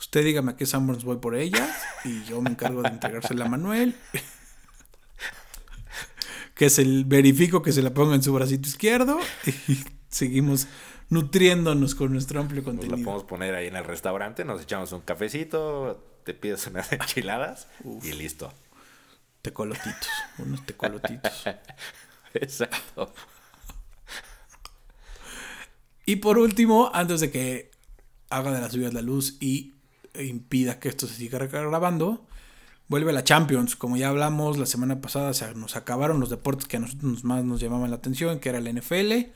Usted 0.00 0.24
dígame 0.24 0.52
a 0.52 0.56
qué 0.56 0.66
Sanborns 0.66 1.04
voy 1.04 1.18
por 1.18 1.36
ella 1.36 1.68
y 2.04 2.24
yo 2.24 2.40
me 2.40 2.50
encargo 2.50 2.82
de 2.82 2.88
entregársela 2.88 3.44
a 3.44 3.48
Manuel. 3.48 3.94
Que 6.60 6.68
se 6.68 6.84
verifico 7.06 7.62
que 7.62 7.72
se 7.72 7.80
la 7.80 7.94
ponga 7.94 8.14
en 8.14 8.22
su 8.22 8.34
bracito 8.34 8.68
izquierdo 8.68 9.18
y 9.46 9.78
seguimos 10.10 10.66
nutriéndonos 11.08 11.94
con 11.94 12.12
nuestro 12.12 12.38
amplio 12.38 12.60
Nos 12.60 12.74
la 12.74 12.80
contenido. 12.80 13.02
podemos 13.02 13.24
poner 13.24 13.54
ahí 13.54 13.68
en 13.68 13.76
el 13.76 13.84
restaurante, 13.84 14.44
nos 14.44 14.60
echamos 14.60 14.92
un 14.92 15.00
cafecito, 15.00 16.04
te 16.22 16.34
pides 16.34 16.66
unas 16.66 16.92
enchiladas 16.92 17.66
y 18.02 18.12
listo. 18.12 18.52
Tecolotitos, 19.40 20.10
unos 20.36 20.66
tecolotitos. 20.66 21.32
Exacto. 22.34 23.10
Y 26.04 26.16
por 26.16 26.36
último, 26.36 26.90
antes 26.92 27.22
de 27.22 27.30
que 27.30 27.70
haga 28.28 28.52
de 28.52 28.60
las 28.60 28.72
suyas 28.72 28.92
la 28.92 29.00
luz 29.00 29.38
y 29.40 29.76
impida 30.12 30.78
que 30.78 30.90
esto 30.90 31.06
se 31.06 31.14
siga 31.14 31.38
grabando, 31.38 32.26
vuelve 32.90 33.12
la 33.14 33.24
Champions. 33.24 33.76
Como 33.76 33.96
ya 33.96 34.10
hablamos 34.10 34.58
la 34.58 34.66
semana 34.66 35.00
pasada, 35.00 35.32
se 35.32 35.54
nos 35.54 35.76
acabaron 35.76 36.20
los 36.20 36.28
deportes 36.28 36.66
que 36.66 36.76
a 36.76 36.80
nosotros 36.80 37.24
más 37.24 37.44
nos 37.44 37.60
llamaban 37.60 37.88
la 37.88 37.96
atención, 37.96 38.38
que 38.40 38.50
era 38.50 38.58
el 38.58 38.74
NFL. 38.74 39.30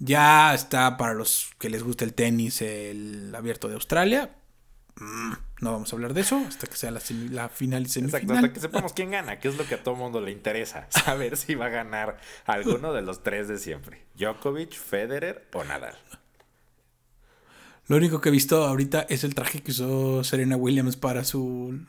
Ya 0.00 0.54
está 0.54 0.96
para 0.96 1.14
los 1.14 1.50
que 1.58 1.70
les 1.70 1.84
gusta 1.84 2.04
el 2.04 2.14
tenis 2.14 2.62
el 2.62 3.32
abierto 3.36 3.68
de 3.68 3.74
Australia. 3.74 4.30
Mm, 4.96 5.32
no 5.60 5.72
vamos 5.72 5.92
a 5.92 5.96
hablar 5.96 6.14
de 6.14 6.22
eso 6.22 6.42
hasta 6.48 6.66
que 6.66 6.76
sea 6.76 6.90
la, 6.90 7.00
final 7.00 7.82
y 7.82 7.88
semifinal. 7.88 8.22
Exacto, 8.22 8.34
hasta 8.34 8.52
que 8.52 8.60
sepamos 8.60 8.92
quién 8.94 9.10
gana, 9.10 9.38
que 9.38 9.48
es 9.48 9.56
lo 9.56 9.66
que 9.66 9.74
a 9.74 9.82
todo 9.82 9.94
mundo 9.94 10.20
le 10.20 10.32
interesa. 10.32 10.86
Saber 10.90 11.36
si 11.36 11.54
va 11.54 11.66
a 11.66 11.70
ganar 11.70 12.18
alguno 12.46 12.92
de 12.92 13.02
los 13.02 13.22
tres 13.22 13.48
de 13.48 13.58
siempre. 13.58 14.02
Djokovic, 14.16 14.72
Federer 14.72 15.46
o 15.52 15.62
Nadal. 15.62 15.96
Lo 17.86 17.96
único 17.96 18.20
que 18.20 18.28
he 18.30 18.32
visto 18.32 18.66
ahorita 18.66 19.06
es 19.08 19.24
el 19.24 19.34
traje 19.34 19.62
que 19.62 19.72
usó 19.72 20.24
Serena 20.24 20.56
Williams 20.56 20.96
para 20.96 21.24
su 21.24 21.80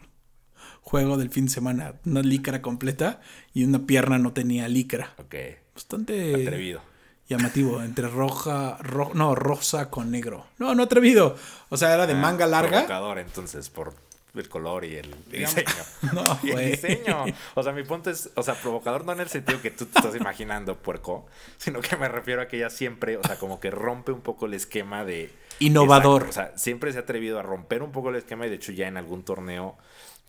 juego 0.89 1.17
del 1.17 1.29
fin 1.29 1.45
de 1.45 1.51
semana. 1.51 1.93
Una 2.03 2.21
licra 2.21 2.63
completa 2.63 3.21
y 3.53 3.63
una 3.63 3.85
pierna 3.85 4.17
no 4.17 4.33
tenía 4.33 4.67
licra. 4.67 5.13
Ok. 5.17 5.35
Bastante 5.75 6.33
atrevido. 6.33 6.81
Llamativo, 7.27 7.83
entre 7.83 8.07
roja, 8.07 8.79
no, 9.13 9.35
rosa 9.35 9.91
con 9.91 10.09
negro. 10.09 10.47
No, 10.57 10.73
no 10.73 10.81
atrevido. 10.81 11.35
O 11.69 11.77
sea, 11.77 11.93
era 11.93 12.07
de 12.07 12.13
ah, 12.13 12.17
manga 12.17 12.47
larga. 12.47 12.71
Provocador, 12.71 13.19
entonces, 13.19 13.69
por 13.69 13.93
el 14.33 14.49
color 14.49 14.83
y 14.83 14.95
el 14.95 15.15
diseño. 15.27 15.67
No, 16.11 16.39
y 16.43 16.51
el 16.51 16.71
diseño. 16.71 17.25
O 17.53 17.61
sea, 17.61 17.71
mi 17.71 17.83
punto 17.83 18.09
es, 18.09 18.31
o 18.33 18.41
sea, 18.41 18.55
provocador 18.55 19.05
no 19.05 19.11
en 19.11 19.19
el 19.19 19.29
sentido 19.29 19.61
que 19.61 19.69
tú 19.69 19.85
te 19.85 19.99
estás 19.99 20.15
imaginando 20.15 20.75
puerco, 20.75 21.27
sino 21.57 21.81
que 21.81 21.97
me 21.97 22.07
refiero 22.07 22.41
a 22.41 22.47
que 22.47 22.57
ella 22.57 22.71
siempre, 22.71 23.17
o 23.17 23.23
sea, 23.23 23.37
como 23.37 23.59
que 23.59 23.69
rompe 23.69 24.11
un 24.11 24.21
poco 24.21 24.47
el 24.47 24.55
esquema 24.55 25.05
de... 25.05 25.31
Innovador. 25.59 26.23
o 26.23 26.31
sea, 26.31 26.57
siempre 26.57 26.91
se 26.93 26.97
ha 26.97 27.01
atrevido 27.01 27.37
a 27.37 27.43
romper 27.43 27.83
un 27.83 27.91
poco 27.91 28.09
el 28.09 28.15
esquema 28.15 28.47
y 28.47 28.49
de 28.49 28.55
hecho 28.55 28.71
ya 28.71 28.87
en 28.87 28.97
algún 28.97 29.23
torneo 29.23 29.77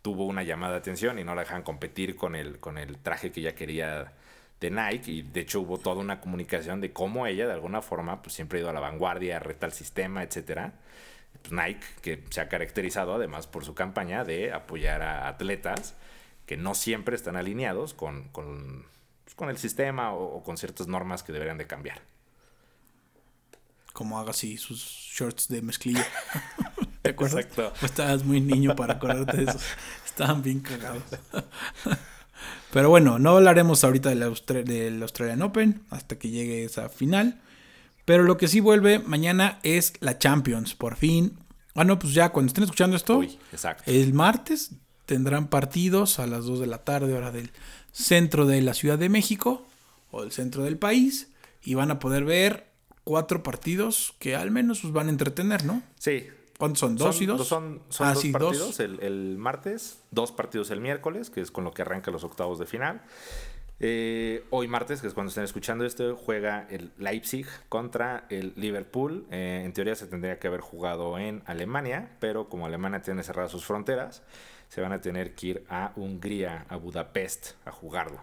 tuvo 0.02 0.26
una 0.26 0.42
llamada 0.42 0.74
de 0.74 0.78
atención 0.78 1.18
y 1.18 1.24
no 1.24 1.34
la 1.34 1.42
dejan 1.42 1.62
competir 1.62 2.16
con 2.16 2.34
el, 2.34 2.58
con 2.58 2.78
el 2.78 2.98
traje 2.98 3.32
que 3.32 3.40
ella 3.40 3.54
quería 3.54 4.12
de 4.60 4.70
Nike 4.70 5.10
y 5.10 5.22
de 5.22 5.40
hecho 5.40 5.60
hubo 5.60 5.78
toda 5.78 5.96
una 5.96 6.20
comunicación 6.20 6.80
de 6.80 6.92
cómo 6.92 7.26
ella 7.26 7.46
de 7.46 7.54
alguna 7.54 7.82
forma 7.82 8.22
pues 8.22 8.34
siempre 8.34 8.58
ha 8.58 8.60
ido 8.60 8.70
a 8.70 8.74
la 8.74 8.80
vanguardia, 8.80 9.38
reta 9.38 9.66
al 9.66 9.72
sistema, 9.72 10.22
etcétera. 10.22 10.74
Pues 11.42 11.52
Nike 11.52 11.86
que 12.02 12.24
se 12.30 12.40
ha 12.40 12.48
caracterizado 12.48 13.14
además 13.14 13.46
por 13.46 13.64
su 13.64 13.74
campaña 13.74 14.24
de 14.24 14.52
apoyar 14.52 15.02
a 15.02 15.28
atletas 15.28 15.94
que 16.46 16.56
no 16.56 16.74
siempre 16.74 17.14
están 17.14 17.36
alineados 17.36 17.94
con, 17.94 18.24
con, 18.30 18.84
pues, 19.24 19.34
con 19.34 19.48
el 19.48 19.56
sistema 19.56 20.12
o, 20.12 20.42
con 20.42 20.56
ciertas 20.56 20.88
normas 20.88 21.22
que 21.22 21.32
deberían 21.32 21.58
de 21.58 21.66
cambiar. 21.66 22.02
Como 23.92 24.18
haga 24.18 24.30
así 24.30 24.56
sus 24.56 24.80
shorts 24.82 25.48
de 25.48 25.62
mezclilla. 25.62 26.04
¿Te 27.11 27.14
acuerdas? 27.14 27.44
Exacto. 27.44 27.73
estabas 27.85 28.25
muy 28.25 28.40
niño 28.40 28.77
para 28.77 28.94
acordarte 28.94 29.38
de 29.38 29.51
eso. 29.51 29.59
Estaban 30.07 30.42
bien 30.42 30.61
cagados. 30.61 31.03
Pero 32.73 32.88
bueno, 32.88 33.18
no 33.18 33.31
hablaremos 33.31 33.83
ahorita 33.83 34.11
del, 34.11 35.03
Australian 35.03 35.42
Open 35.42 35.83
hasta 35.90 36.18
que 36.18 36.31
llegue 36.31 36.64
esa 36.64 36.88
final. 36.88 37.40
Pero 38.05 38.23
lo 38.23 38.37
que 38.37 38.46
sí 38.46 38.61
vuelve 38.61 39.01
mañana 39.01 39.59
es 39.64 39.92
la 39.99 40.18
Champions, 40.18 40.75
por 40.75 40.94
fin. 40.94 41.37
Ah, 41.75 41.83
no, 41.83 41.99
pues 41.99 42.14
ya 42.14 42.29
cuando 42.29 42.51
estén 42.51 42.62
escuchando 42.62 42.96
esto, 42.96 43.23
el 43.87 44.14
martes 44.14 44.70
tendrán 45.07 45.49
partidos 45.49 46.20
a 46.20 46.29
las 46.29 46.44
2 46.44 46.61
de 46.61 46.66
la 46.68 46.85
tarde, 46.85 47.14
hora 47.14 47.33
del 47.33 47.51
centro 47.90 48.46
de 48.46 48.62
la 48.62 48.75
Ciudad 48.75 48.99
de 48.99 49.09
México 49.09 49.66
o 50.12 50.23
del 50.23 50.31
centro 50.31 50.62
del 50.62 50.79
país. 50.79 51.29
Y 51.64 51.75
van 51.75 51.90
a 51.90 51.99
poder 51.99 52.25
ver 52.25 52.68
cuatro 53.03 53.42
partidos 53.42 54.14
que 54.20 54.37
al 54.37 54.53
menos 54.53 54.85
os 54.85 54.92
van 54.92 55.09
a 55.09 55.11
entretener, 55.11 55.64
¿no? 55.64 55.83
Sí, 55.99 56.29
¿Cuántos 56.61 56.81
son? 56.81 56.96
¿Dos 56.96 57.23
y 57.23 57.25
dos? 57.25 57.49
Son, 57.49 57.81
son 57.88 58.09
ah, 58.09 58.12
dos 58.12 58.27
partidos 58.27 58.81
El, 58.81 59.38
martes, 59.38 60.03
dos 60.11 60.31
partidos 60.31 60.70
el 60.70 60.83
miércoles, 60.83 61.31
que 61.31 61.40
es 61.40 61.51
con 61.51 61.64
lo 61.64 61.73
que 61.73 61.81
arranca 61.81 62.11
los 62.11 62.23
octavos 62.23 62.59
de 62.59 62.66
final. 62.66 63.01
Eh, 63.81 64.44
hoy 64.51 64.68
martes, 64.68 65.01
que 65.01 65.07
es 65.07 65.14
cuando 65.14 65.31
estén 65.31 65.44
escuchando 65.44 65.87
esto, 65.87 66.14
juega 66.16 66.66
el 66.68 66.92
Leipzig 66.99 67.46
contra 67.70 68.27
el 68.29 68.53
Liverpool. 68.57 69.27
Eh, 69.31 69.62
en 69.64 69.73
teoría 69.73 69.94
se 69.94 70.07
tendría 70.07 70.38
que 70.38 70.49
haber 70.49 70.61
jugado 70.61 71.18
en 71.18 71.42
Alemania, 71.46 72.11
pero 72.20 72.51
como 72.51 72.66
Alemania 72.66 73.01
tiene 73.01 73.23
cerradas 73.23 73.51
sus 73.53 73.64
fronteras, 73.64 74.23
se 74.68 74.83
van 74.83 74.92
a 74.92 75.01
tener 75.01 75.35
que 75.35 75.46
ir 75.46 75.66
a 75.70 75.92
Hungría, 75.96 76.66
a 76.68 76.77
Budapest, 76.77 77.53
a 77.64 77.73
jugarlo. 77.73 78.20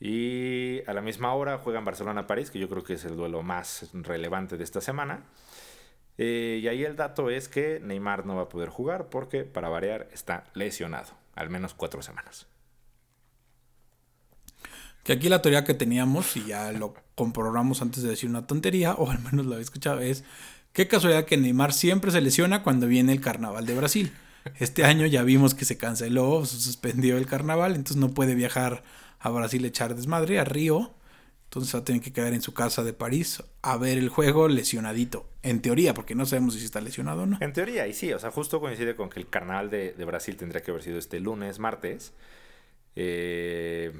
Y 0.00 0.82
a 0.88 0.92
la 0.92 1.02
misma 1.02 1.32
hora 1.34 1.58
juegan 1.58 1.84
Barcelona-París, 1.84 2.50
que 2.50 2.58
yo 2.58 2.68
creo 2.68 2.82
que 2.82 2.94
es 2.94 3.04
el 3.04 3.14
duelo 3.14 3.44
más 3.44 3.90
relevante 3.92 4.56
de 4.56 4.64
esta 4.64 4.80
semana. 4.80 5.22
Eh, 6.16 6.60
y 6.62 6.68
ahí 6.68 6.84
el 6.84 6.96
dato 6.96 7.30
es 7.30 7.48
que 7.48 7.80
Neymar 7.82 8.24
no 8.24 8.36
va 8.36 8.42
a 8.42 8.48
poder 8.48 8.68
jugar 8.68 9.08
porque, 9.08 9.44
para 9.44 9.68
variar, 9.68 10.08
está 10.12 10.44
lesionado, 10.54 11.12
al 11.34 11.50
menos 11.50 11.74
cuatro 11.74 12.02
semanas. 12.02 12.46
Que 15.02 15.12
aquí 15.12 15.28
la 15.28 15.42
teoría 15.42 15.64
que 15.64 15.74
teníamos, 15.74 16.36
y 16.36 16.46
ya 16.46 16.72
lo 16.72 16.94
comprobamos 17.14 17.82
antes 17.82 18.02
de 18.02 18.10
decir 18.10 18.30
una 18.30 18.46
tontería, 18.46 18.94
o 18.94 19.10
al 19.10 19.18
menos 19.18 19.44
lo 19.44 19.52
había 19.52 19.64
escuchado, 19.64 20.00
es 20.00 20.24
qué 20.72 20.88
casualidad 20.88 21.26
que 21.26 21.36
Neymar 21.36 21.72
siempre 21.72 22.10
se 22.10 22.20
lesiona 22.20 22.62
cuando 22.62 22.86
viene 22.86 23.12
el 23.12 23.20
carnaval 23.20 23.66
de 23.66 23.74
Brasil. 23.74 24.12
Este 24.58 24.84
año 24.84 25.06
ya 25.06 25.22
vimos 25.22 25.54
que 25.54 25.64
se 25.64 25.76
canceló, 25.78 26.44
se 26.44 26.60
suspendió 26.60 27.16
el 27.16 27.26
carnaval, 27.26 27.72
entonces 27.72 27.96
no 27.96 28.14
puede 28.14 28.34
viajar 28.34 28.84
a 29.18 29.30
Brasil 29.30 29.64
echar 29.64 29.94
desmadre, 29.94 30.38
a 30.38 30.44
Río. 30.44 30.94
Entonces 31.54 31.72
va 31.76 31.78
a 31.78 31.84
tener 31.84 32.02
que 32.02 32.12
quedar 32.12 32.32
en 32.32 32.42
su 32.42 32.52
casa 32.52 32.82
de 32.82 32.92
París 32.92 33.40
a 33.62 33.76
ver 33.76 33.96
el 33.96 34.08
juego 34.08 34.48
lesionadito. 34.48 35.24
En 35.44 35.62
teoría, 35.62 35.94
porque 35.94 36.16
no 36.16 36.26
sabemos 36.26 36.54
si 36.54 36.64
está 36.64 36.80
lesionado 36.80 37.22
o 37.22 37.26
no. 37.26 37.38
En 37.40 37.52
teoría, 37.52 37.86
y 37.86 37.92
sí, 37.92 38.12
o 38.12 38.18
sea, 38.18 38.32
justo 38.32 38.60
coincide 38.60 38.96
con 38.96 39.08
que 39.08 39.20
el 39.20 39.28
carnaval 39.28 39.70
de, 39.70 39.92
Brasil 40.04 40.36
tendría 40.36 40.64
que 40.64 40.72
haber 40.72 40.82
sido 40.82 40.98
este 40.98 41.20
lunes, 41.20 41.60
martes. 41.60 42.12
Eh, 42.96 43.92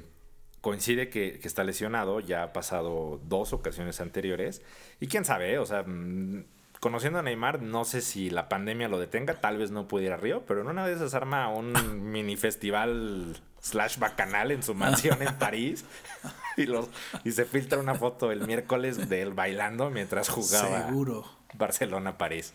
coincide 0.59 1.07
que, 1.07 1.39
está 1.43 1.63
lesionado, 1.63 2.19
ya 2.19 2.43
ha 2.43 2.51
pasado 2.51 3.21
dos 3.25 3.53
ocasiones 3.53 4.01
anteriores. 4.01 4.61
Y 4.99 5.07
quién 5.07 5.23
sabe, 5.23 5.53
eh, 5.53 5.57
o 5.57 5.65
sea, 5.65 5.83
mm, 5.83 6.43
conociendo 6.81 7.19
a 7.19 7.21
Neymar, 7.21 7.61
no 7.61 7.85
sé 7.85 8.01
si 8.01 8.29
la 8.29 8.49
pandemia 8.49 8.89
lo 8.89 8.99
detenga, 8.99 9.35
tal 9.35 9.59
vez 9.59 9.71
no 9.71 9.87
pudiera 9.87 10.17
Río, 10.17 10.43
pero 10.45 10.59
en 10.59 10.67
una 10.67 10.85
de 10.85 10.93
esas 10.93 11.13
arma 11.13 11.47
un 11.47 11.71
mini 12.11 12.35
festival 12.35 13.37
slash 13.65 13.97
bacanal 13.97 14.51
en 14.51 14.61
su 14.61 14.75
mansión 14.75 15.21
en 15.23 15.33
París 15.35 15.85
y, 16.57 16.67
los, 16.67 16.87
y 17.23 17.31
se 17.31 17.45
filtra 17.45 17.79
una 17.79 17.95
foto 17.95 18.31
el 18.31 18.45
miércoles 18.45 19.09
de 19.09 19.23
él 19.23 19.33
bailando 19.33 19.89
mientras 19.89 20.29
jugaba 20.29 20.85
Seguro. 20.85 21.25
Barcelona-París. 21.55 22.53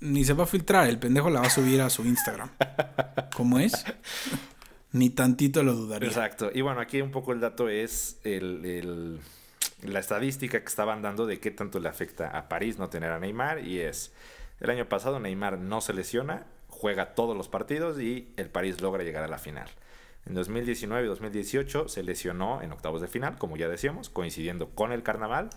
ni 0.00 0.24
se 0.24 0.34
va 0.34 0.44
a 0.44 0.46
filtrar, 0.46 0.88
el 0.88 0.98
pendejo 0.98 1.30
la 1.30 1.40
va 1.40 1.48
a 1.48 1.50
subir 1.50 1.80
a 1.80 1.90
su 1.90 2.04
Instagram. 2.04 2.48
¿Cómo 3.34 3.58
es? 3.58 3.84
Ni 4.92 5.10
tantito 5.10 5.64
lo 5.64 5.74
dudaría. 5.74 6.08
Exacto. 6.08 6.50
Y 6.54 6.60
bueno, 6.60 6.80
aquí 6.80 7.00
un 7.00 7.10
poco 7.10 7.32
el 7.32 7.40
dato 7.40 7.68
es 7.68 8.20
el, 8.22 9.18
la 9.82 9.98
estadística 9.98 10.60
que 10.60 10.66
estaban 10.66 11.02
dando 11.02 11.26
de 11.26 11.40
qué 11.40 11.50
tanto 11.50 11.80
le 11.80 11.88
afecta 11.88 12.28
a 12.28 12.48
París 12.48 12.78
no 12.78 12.88
tener 12.88 13.10
a 13.10 13.18
Neymar. 13.18 13.64
Y 13.64 13.80
es, 13.80 14.12
el 14.60 14.70
año 14.70 14.88
pasado 14.88 15.18
Neymar 15.18 15.58
no 15.58 15.80
se 15.80 15.92
lesiona, 15.92 16.46
juega 16.78 17.14
todos 17.14 17.36
los 17.36 17.48
partidos 17.48 18.00
y 18.00 18.32
el 18.36 18.50
París 18.50 18.80
logra 18.80 19.02
llegar 19.02 19.24
a 19.24 19.28
la 19.28 19.38
final. 19.38 19.68
En 20.26 20.34
2019 20.34 21.04
y 21.04 21.08
2018 21.08 21.88
se 21.88 22.02
lesionó 22.02 22.62
en 22.62 22.72
octavos 22.72 23.00
de 23.00 23.08
final, 23.08 23.38
como 23.38 23.56
ya 23.56 23.68
decíamos, 23.68 24.10
coincidiendo 24.10 24.70
con 24.70 24.92
el 24.92 25.02
carnaval. 25.02 25.50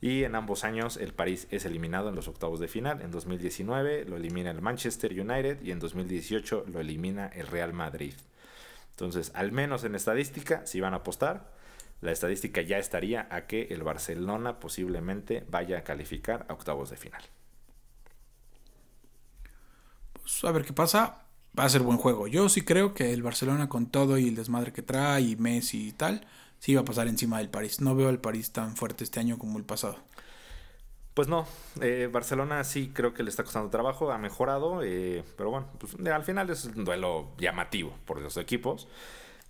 Y 0.00 0.24
en 0.24 0.34
ambos 0.34 0.64
años 0.64 0.98
el 0.98 1.14
París 1.14 1.46
es 1.50 1.64
eliminado 1.64 2.10
en 2.10 2.14
los 2.16 2.28
octavos 2.28 2.60
de 2.60 2.68
final. 2.68 3.00
En 3.00 3.10
2019 3.10 4.04
lo 4.04 4.16
elimina 4.16 4.50
el 4.50 4.60
Manchester 4.60 5.12
United 5.12 5.62
y 5.62 5.70
en 5.70 5.78
2018 5.78 6.64
lo 6.66 6.80
elimina 6.80 7.28
el 7.28 7.46
Real 7.46 7.72
Madrid. 7.72 8.14
Entonces, 8.90 9.30
al 9.34 9.52
menos 9.52 9.84
en 9.84 9.94
estadística, 9.94 10.66
si 10.66 10.80
van 10.80 10.92
a 10.92 10.98
apostar, 10.98 11.52
la 12.00 12.12
estadística 12.12 12.60
ya 12.60 12.78
estaría 12.78 13.26
a 13.30 13.46
que 13.46 13.68
el 13.70 13.82
Barcelona 13.82 14.60
posiblemente 14.60 15.44
vaya 15.48 15.78
a 15.78 15.84
calificar 15.84 16.44
a 16.48 16.52
octavos 16.52 16.90
de 16.90 16.96
final. 16.96 17.22
Pues 20.26 20.42
a 20.42 20.50
ver 20.50 20.64
qué 20.64 20.72
pasa 20.72 21.22
va 21.56 21.64
a 21.64 21.68
ser 21.68 21.82
buen 21.82 21.98
juego. 21.98 22.26
Yo 22.26 22.48
sí 22.48 22.62
creo 22.62 22.94
que 22.94 23.12
el 23.12 23.22
Barcelona 23.22 23.68
con 23.68 23.86
todo 23.86 24.18
y 24.18 24.26
el 24.26 24.34
desmadre 24.34 24.72
que 24.72 24.82
trae 24.82 25.20
y 25.22 25.36
Messi 25.36 25.86
y 25.86 25.92
tal, 25.92 26.26
sí 26.58 26.74
va 26.74 26.80
a 26.80 26.84
pasar 26.84 27.06
encima 27.06 27.38
del 27.38 27.48
París. 27.48 27.80
No 27.80 27.94
veo 27.94 28.08
al 28.08 28.18
París 28.18 28.50
tan 28.50 28.74
fuerte 28.74 29.04
este 29.04 29.20
año 29.20 29.38
como 29.38 29.56
el 29.56 29.64
pasado. 29.64 29.98
Pues 31.14 31.28
no, 31.28 31.46
eh, 31.80 32.08
Barcelona 32.12 32.64
sí 32.64 32.90
creo 32.92 33.14
que 33.14 33.22
le 33.22 33.30
está 33.30 33.44
costando 33.44 33.70
trabajo, 33.70 34.10
ha 34.10 34.18
mejorado, 34.18 34.82
eh, 34.82 35.22
pero 35.36 35.50
bueno, 35.50 35.68
pues, 35.78 35.94
al 35.94 36.24
final 36.24 36.50
es 36.50 36.64
un 36.64 36.84
duelo 36.84 37.28
llamativo 37.38 37.96
por 38.04 38.20
los 38.20 38.36
equipos. 38.36 38.88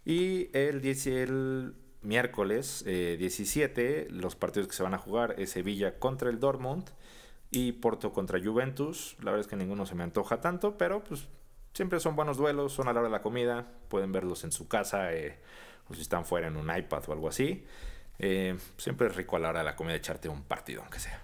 Y 0.05 0.51
el, 0.53 0.85
el 0.85 1.75
miércoles 2.03 2.85
17, 2.85 4.01
eh, 4.03 4.09
los 4.11 4.37
partidos 4.37 4.69
que 4.69 4.75
se 4.75 4.83
van 4.83 4.93
a 4.93 4.99
jugar 4.99 5.37
es 5.39 5.53
Sevilla 5.53 5.99
contra 5.99 6.29
el 6.29 6.39
Dortmund 6.39 6.85
y 7.51 7.73
Porto 7.73 8.13
contra 8.13 8.43
Juventus. 8.43 9.17
La 9.21 9.31
verdad 9.31 9.41
es 9.41 9.47
que 9.47 9.57
ninguno 9.57 9.87
se 9.87 9.95
me 9.95 10.05
antoja 10.05 10.41
tanto, 10.41 10.77
pero 10.77 11.03
pues 11.05 11.29
Siempre 11.77 12.01
son 12.01 12.17
buenos 12.17 12.39
duelos, 12.39 12.73
son 12.73 12.89
a 12.89 12.95
la 12.95 13.01
hora 13.01 13.11
de 13.11 13.13
la 13.13 13.21
comida, 13.21 13.67
pueden 13.91 14.11
verlos 14.11 14.45
en 14.45 14.51
su 14.51 14.67
casa 14.67 15.13
eh, 15.13 15.39
o 15.91 15.95
si 15.95 16.01
están 16.01 16.25
fuera 16.25 16.47
en 16.47 16.57
un 16.57 16.75
iPad 16.75 17.03
o 17.07 17.13
algo 17.13 17.29
así. 17.29 17.67
Eh, 18.19 18.57
siempre 18.79 19.09
es 19.09 19.15
rico 19.15 19.37
a 19.37 19.41
la 19.41 19.51
hora 19.51 19.59
de 19.59 19.67
la 19.67 19.77
comida 19.77 19.95
echarte 19.95 20.31
un 20.31 20.43
partido, 20.45 20.81
aunque 20.81 21.01
sea. 21.01 21.21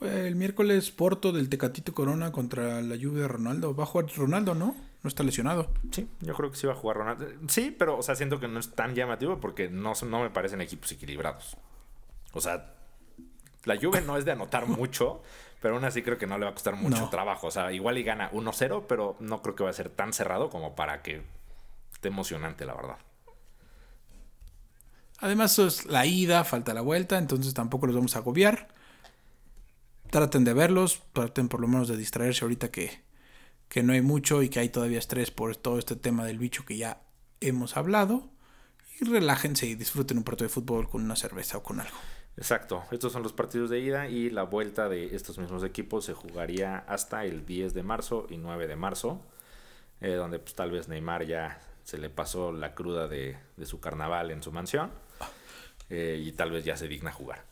El 0.00 0.34
miércoles 0.34 0.90
Porto 0.92 1.30
del 1.30 1.50
Tecatito 1.50 1.92
Corona 1.92 2.32
contra 2.32 2.80
la 2.80 2.96
Juve 2.96 3.20
de 3.20 3.28
Ronaldo. 3.28 3.74
Va 3.74 3.82
a 3.82 3.86
jugar 3.86 4.06
Ronaldo, 4.16 4.54
¿no? 4.54 4.74
No 5.02 5.08
está 5.08 5.24
lesionado. 5.24 5.70
Sí, 5.92 6.08
yo 6.20 6.32
creo 6.32 6.50
que 6.50 6.56
sí 6.56 6.66
va 6.66 6.72
a 6.72 6.76
jugar 6.76 6.96
Ronaldo. 6.96 7.26
Sí, 7.48 7.76
pero, 7.78 7.98
o 7.98 8.02
sea, 8.02 8.14
siento 8.14 8.40
que 8.40 8.48
no 8.48 8.58
es 8.58 8.70
tan 8.70 8.94
llamativo 8.94 9.40
porque 9.40 9.68
no, 9.68 9.92
no 10.06 10.22
me 10.22 10.30
parecen 10.30 10.62
equipos 10.62 10.90
equilibrados. 10.90 11.58
O 12.32 12.40
sea, 12.40 12.79
la 13.64 13.76
Juve 13.76 14.00
no 14.00 14.16
es 14.16 14.24
de 14.24 14.32
anotar 14.32 14.66
mucho, 14.66 15.22
pero 15.60 15.74
aún 15.74 15.84
así 15.84 16.02
creo 16.02 16.18
que 16.18 16.26
no 16.26 16.38
le 16.38 16.44
va 16.44 16.52
a 16.52 16.54
costar 16.54 16.76
mucho 16.76 17.08
trabajo. 17.10 17.48
O 17.48 17.50
sea, 17.50 17.72
igual 17.72 17.98
y 17.98 18.02
gana 18.02 18.30
1-0, 18.32 18.84
pero 18.88 19.16
no 19.20 19.42
creo 19.42 19.54
que 19.54 19.64
va 19.64 19.70
a 19.70 19.74
ser 19.74 19.90
tan 19.90 20.12
cerrado 20.12 20.48
como 20.48 20.74
para 20.74 21.02
que 21.02 21.22
esté 21.92 22.08
emocionante, 22.08 22.64
la 22.64 22.74
verdad. 22.74 22.96
Además, 25.18 25.58
es 25.58 25.84
la 25.84 26.06
ida, 26.06 26.44
falta 26.44 26.72
la 26.72 26.80
vuelta, 26.80 27.18
entonces 27.18 27.52
tampoco 27.52 27.86
los 27.86 27.94
vamos 27.94 28.16
a 28.16 28.20
agobiar. 28.20 28.68
Traten 30.10 30.44
de 30.44 30.54
verlos, 30.54 31.02
traten 31.12 31.48
por 31.48 31.60
lo 31.60 31.68
menos 31.68 31.88
de 31.88 31.96
distraerse 31.96 32.44
ahorita 32.44 32.70
que, 32.70 33.02
que 33.68 33.82
no 33.82 33.92
hay 33.92 34.00
mucho 34.00 34.42
y 34.42 34.48
que 34.48 34.60
hay 34.60 34.70
todavía 34.70 34.98
estrés 34.98 35.30
por 35.30 35.54
todo 35.56 35.78
este 35.78 35.94
tema 35.94 36.24
del 36.24 36.38
bicho 36.38 36.64
que 36.64 36.78
ya 36.78 37.02
hemos 37.40 37.76
hablado. 37.76 38.30
Y 38.98 39.04
relájense 39.04 39.66
y 39.66 39.74
disfruten 39.74 40.16
un 40.16 40.24
partido 40.24 40.48
de 40.48 40.54
fútbol 40.54 40.88
con 40.88 41.02
una 41.04 41.16
cerveza 41.16 41.58
o 41.58 41.62
con 41.62 41.80
algo. 41.80 41.96
Exacto, 42.36 42.84
estos 42.90 43.12
son 43.12 43.22
los 43.22 43.32
partidos 43.32 43.70
de 43.70 43.80
ida 43.80 44.08
y 44.08 44.30
la 44.30 44.44
vuelta 44.44 44.88
de 44.88 45.14
estos 45.14 45.38
mismos 45.38 45.62
equipos 45.64 46.04
se 46.04 46.14
jugaría 46.14 46.78
hasta 46.78 47.24
el 47.24 47.44
10 47.44 47.74
de 47.74 47.82
marzo 47.82 48.26
y 48.30 48.38
9 48.38 48.66
de 48.66 48.76
marzo, 48.76 49.20
eh, 50.00 50.14
donde 50.14 50.38
pues, 50.38 50.54
tal 50.54 50.70
vez 50.70 50.88
Neymar 50.88 51.26
ya 51.26 51.60
se 51.82 51.98
le 51.98 52.08
pasó 52.08 52.52
la 52.52 52.74
cruda 52.74 53.08
de, 53.08 53.36
su 53.64 53.80
carnaval 53.80 54.30
en 54.30 54.42
su 54.42 54.52
mansión 54.52 54.90
eh, 55.90 56.22
y 56.24 56.32
tal 56.32 56.50
vez 56.50 56.64
ya 56.64 56.76
se 56.76 56.88
digna 56.88 57.12
jugar. 57.12 57.44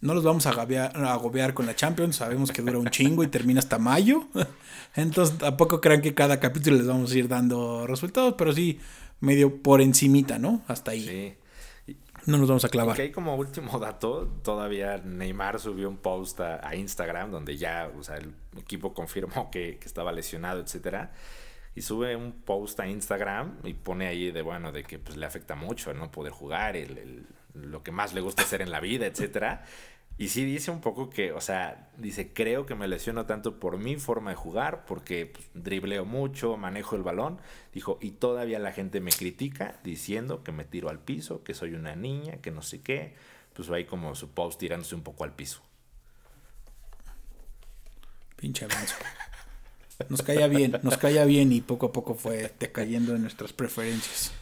No 0.00 0.14
los 0.14 0.22
vamos 0.22 0.46
a 0.46 0.50
agobiar, 0.50 0.96
a 0.96 1.12
agobiar, 1.12 1.54
con 1.54 1.66
la 1.66 1.74
Champions, 1.74 2.16
sabemos 2.16 2.52
que 2.52 2.62
dura 2.62 2.78
un 2.78 2.88
chingo 2.90 3.24
y 3.24 3.26
termina 3.26 3.58
hasta 3.58 3.80
mayo. 3.80 4.28
Entonces 4.94 5.36
tampoco 5.38 5.80
crean 5.80 6.02
que 6.02 6.14
cada 6.14 6.38
capítulo 6.38 6.76
les 6.76 6.86
vamos 6.86 7.10
a 7.10 7.18
ir 7.18 7.26
dando 7.26 7.84
resultados, 7.88 8.34
pero 8.38 8.52
sí 8.52 8.78
medio 9.18 9.60
por 9.60 9.80
encimita, 9.80 10.38
¿no? 10.38 10.62
Hasta 10.68 10.92
ahí. 10.92 11.04
Sí. 11.04 11.47
No 12.28 12.36
nos 12.36 12.46
vamos 12.46 12.64
a 12.66 12.68
clavar. 12.68 13.00
Ok, 13.00 13.10
como 13.10 13.36
último 13.36 13.78
dato, 13.78 14.28
todavía 14.44 14.98
Neymar 14.98 15.58
subió 15.58 15.88
un 15.88 15.96
post 15.96 16.40
a, 16.40 16.74
Instagram 16.76 17.30
donde 17.30 17.56
ya, 17.56 17.90
o 17.98 18.02
sea, 18.02 18.18
el 18.18 18.34
equipo 18.58 18.92
confirmó 18.92 19.50
que, 19.50 19.80
estaba 19.82 20.12
lesionado, 20.12 20.60
etcétera. 20.60 21.12
Y 21.74 21.80
sube 21.80 22.14
un 22.16 22.32
post 22.32 22.80
a 22.80 22.86
Instagram 22.86 23.60
y 23.64 23.72
pone 23.72 24.08
ahí 24.08 24.30
de, 24.30 24.42
bueno, 24.42 24.72
de 24.72 24.82
que 24.82 24.98
pues 24.98 25.16
le 25.16 25.24
afecta 25.24 25.54
mucho 25.54 25.90
el 25.90 25.98
no 25.98 26.10
poder 26.10 26.34
jugar, 26.34 26.76
el, 26.76 27.24
lo 27.54 27.82
que 27.82 27.92
más 27.92 28.12
le 28.12 28.20
gusta 28.20 28.42
hacer 28.42 28.60
en 28.60 28.70
la 28.70 28.80
vida, 28.80 29.06
etcétera. 29.06 29.64
Y 30.20 30.30
sí 30.30 30.44
dice 30.44 30.72
un 30.72 30.80
poco 30.80 31.10
que, 31.10 31.30
o 31.30 31.40
sea, 31.40 31.90
dice, 31.96 32.32
creo 32.32 32.66
que 32.66 32.74
me 32.74 32.88
lesiono 32.88 33.24
tanto 33.24 33.60
por 33.60 33.78
mi 33.78 33.94
forma 33.96 34.30
de 34.30 34.36
jugar, 34.36 34.84
porque 34.84 35.26
pues, 35.26 35.48
dribleo 35.54 36.04
mucho, 36.04 36.56
manejo 36.56 36.96
el 36.96 37.04
balón. 37.04 37.38
Dijo, 37.72 37.98
y 38.02 38.10
todavía 38.10 38.58
la 38.58 38.72
gente 38.72 39.00
me 39.00 39.12
critica 39.12 39.78
diciendo 39.84 40.42
que 40.42 40.50
me 40.50 40.64
tiro 40.64 40.88
al 40.90 40.98
piso, 40.98 41.44
que 41.44 41.54
soy 41.54 41.74
una 41.74 41.94
niña, 41.94 42.38
que 42.38 42.50
no 42.50 42.62
sé 42.62 42.80
qué. 42.80 43.14
Pues 43.54 43.70
ahí 43.70 43.84
como 43.84 44.16
su 44.16 44.30
post 44.30 44.58
tirándose 44.58 44.96
un 44.96 45.02
poco 45.02 45.22
al 45.22 45.34
piso. 45.34 45.62
Pinche 48.34 48.64
avanzo. 48.64 48.96
Nos 50.08 50.22
caía 50.22 50.48
bien, 50.48 50.78
nos 50.82 50.96
caía 50.96 51.24
bien 51.24 51.52
y 51.52 51.60
poco 51.60 51.86
a 51.86 51.92
poco 51.92 52.14
fue 52.14 52.52
decayendo 52.58 53.14
en 53.14 53.22
nuestras 53.22 53.52
preferencias. 53.52 54.32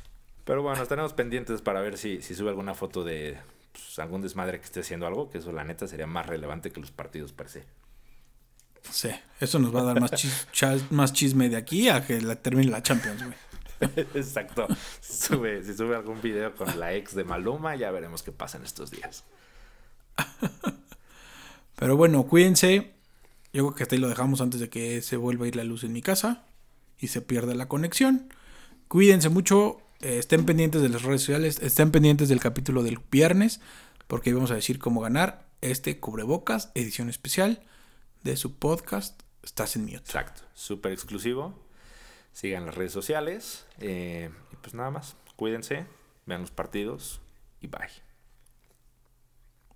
Pero 0.45 0.63
bueno, 0.63 0.83
estaremos 0.83 1.13
pendientes 1.13 1.61
para 1.61 1.81
ver 1.81 1.99
si, 1.99 2.23
si 2.23 2.35
sube 2.35 2.51
alguna 2.51 2.75
foto 2.75 3.05
de, 3.05 3.39
pues, 3.77 3.99
algún 3.99 4.23
desmadre 4.23 4.59
que 4.59 4.65
esté 4.65 4.81
haciendo 4.81 5.07
algo, 5.07 5.31
que 5.31 5.39
eso 5.39 5.53
la 5.53 5.65
neta 5.65 5.87
sería 5.87 6.07
más 6.07 6.27
relevante 6.27 6.71
que 6.71 6.81
los 6.81 6.91
partidos 6.91 7.33
per 7.33 7.49
se. 7.49 7.65
Sí, 8.91 9.11
eso 9.41 9.59
nos 9.59 9.75
va 9.75 9.81
a 9.81 9.85
dar 9.85 10.01
más, 10.01 10.11
más 10.91 11.13
chisme 11.13 11.49
de 11.49 11.57
aquí 11.57 11.89
a 11.89 12.07
que 12.07 12.21
la 12.21 12.37
termine 12.37 12.71
la 12.71 12.83
Champions, 12.83 13.23
güey. 13.23 13.37
Exacto. 14.15 14.67
Si 15.01 15.29
sube, 15.29 15.63
si 15.63 15.75
sube 15.75 15.97
algún 15.97 16.21
video 16.23 16.55
con 16.55 16.79
la 16.81 16.95
ex 16.95 17.15
de 17.15 17.25
Maluma, 17.25 17.77
ya 17.77 17.91
veremos 17.91 18.23
qué 18.23 18.33
pasa 18.33 18.57
en 18.59 18.65
estos 18.65 18.91
días. 18.91 19.25
Pero 21.77 21.97
bueno, 21.97 22.23
cuídense. 22.27 22.95
Yo 23.53 23.65
creo 23.65 23.75
que 23.75 23.83
hasta 23.83 23.95
ahí 23.97 24.01
lo 24.01 24.09
dejamos 24.09 24.41
antes 24.41 24.61
de 24.61 24.71
que 24.71 25.03
se 25.03 25.17
vuelva 25.17 25.45
a 25.45 25.49
ir 25.49 25.57
la 25.57 25.65
luz 25.65 25.85
en 25.85 25.93
mi 25.93 26.01
casa 26.03 26.47
y 26.99 27.09
se 27.09 27.21
pierda 27.21 27.55
la 27.55 27.69
conexión. 27.69 28.33
Cuídense 28.89 29.29
mucho. 29.29 29.83
Eh, 30.01 30.19
estén 30.19 30.45
pendientes 30.45 30.83
de 30.83 30.89
las 30.89 31.03
redes 31.03 31.23
sociales, 31.23 31.59
estén 31.63 31.91
pendientes 31.91 32.29
del 32.29 32.41
capítulo 32.41 32.83
del 32.83 32.99
viernes, 33.11 33.61
porque 34.07 34.33
vamos 34.33 34.51
a 34.51 34.55
decir 34.55 34.79
cómo 34.79 35.01
ganar 35.01 35.47
este 35.61 35.99
cubrebocas, 35.99 36.71
edición 36.75 37.09
especial 37.09 37.63
de 38.23 38.37
su 38.37 38.57
podcast. 38.57 39.23
Estás 39.43 39.77
en 39.77 39.85
mute. 39.85 39.97
Exacto, 39.97 40.43
súper 40.55 40.93
exclusivo. 40.93 41.59
Sigan 42.33 42.67
las 42.67 42.75
redes 42.75 42.93
sociales. 42.93 43.65
Eh, 43.79 44.31
y 44.53 44.57
pues 44.57 44.75
nada 44.75 44.91
más, 44.91 45.17
cuídense, 45.37 45.87
vean 46.27 46.43
los 46.43 46.51
partidos 46.51 47.21
y 47.61 47.69
bye. 47.69 47.89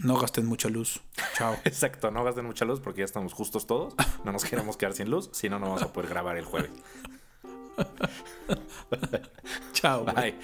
No 0.02 0.18
gasten 0.18 0.46
mucha 0.46 0.68
luz. 0.68 1.00
Chao. 1.36 1.56
Exacto, 1.64 2.10
no 2.10 2.24
gasten 2.24 2.44
mucha 2.44 2.64
luz 2.64 2.80
porque 2.80 3.00
ya 3.00 3.04
estamos 3.04 3.32
justos 3.32 3.66
todos. 3.66 3.94
No 4.24 4.32
nos 4.32 4.44
queremos 4.44 4.76
quedar 4.76 4.94
sin 4.94 5.10
luz, 5.10 5.30
si 5.32 5.48
no, 5.48 5.58
no 5.58 5.66
vamos 5.66 5.82
a 5.82 5.92
poder 5.92 6.10
grabar 6.10 6.36
el 6.36 6.44
jueves. 6.44 6.70
Ciao. 9.72 10.04
Bye. 10.04 10.34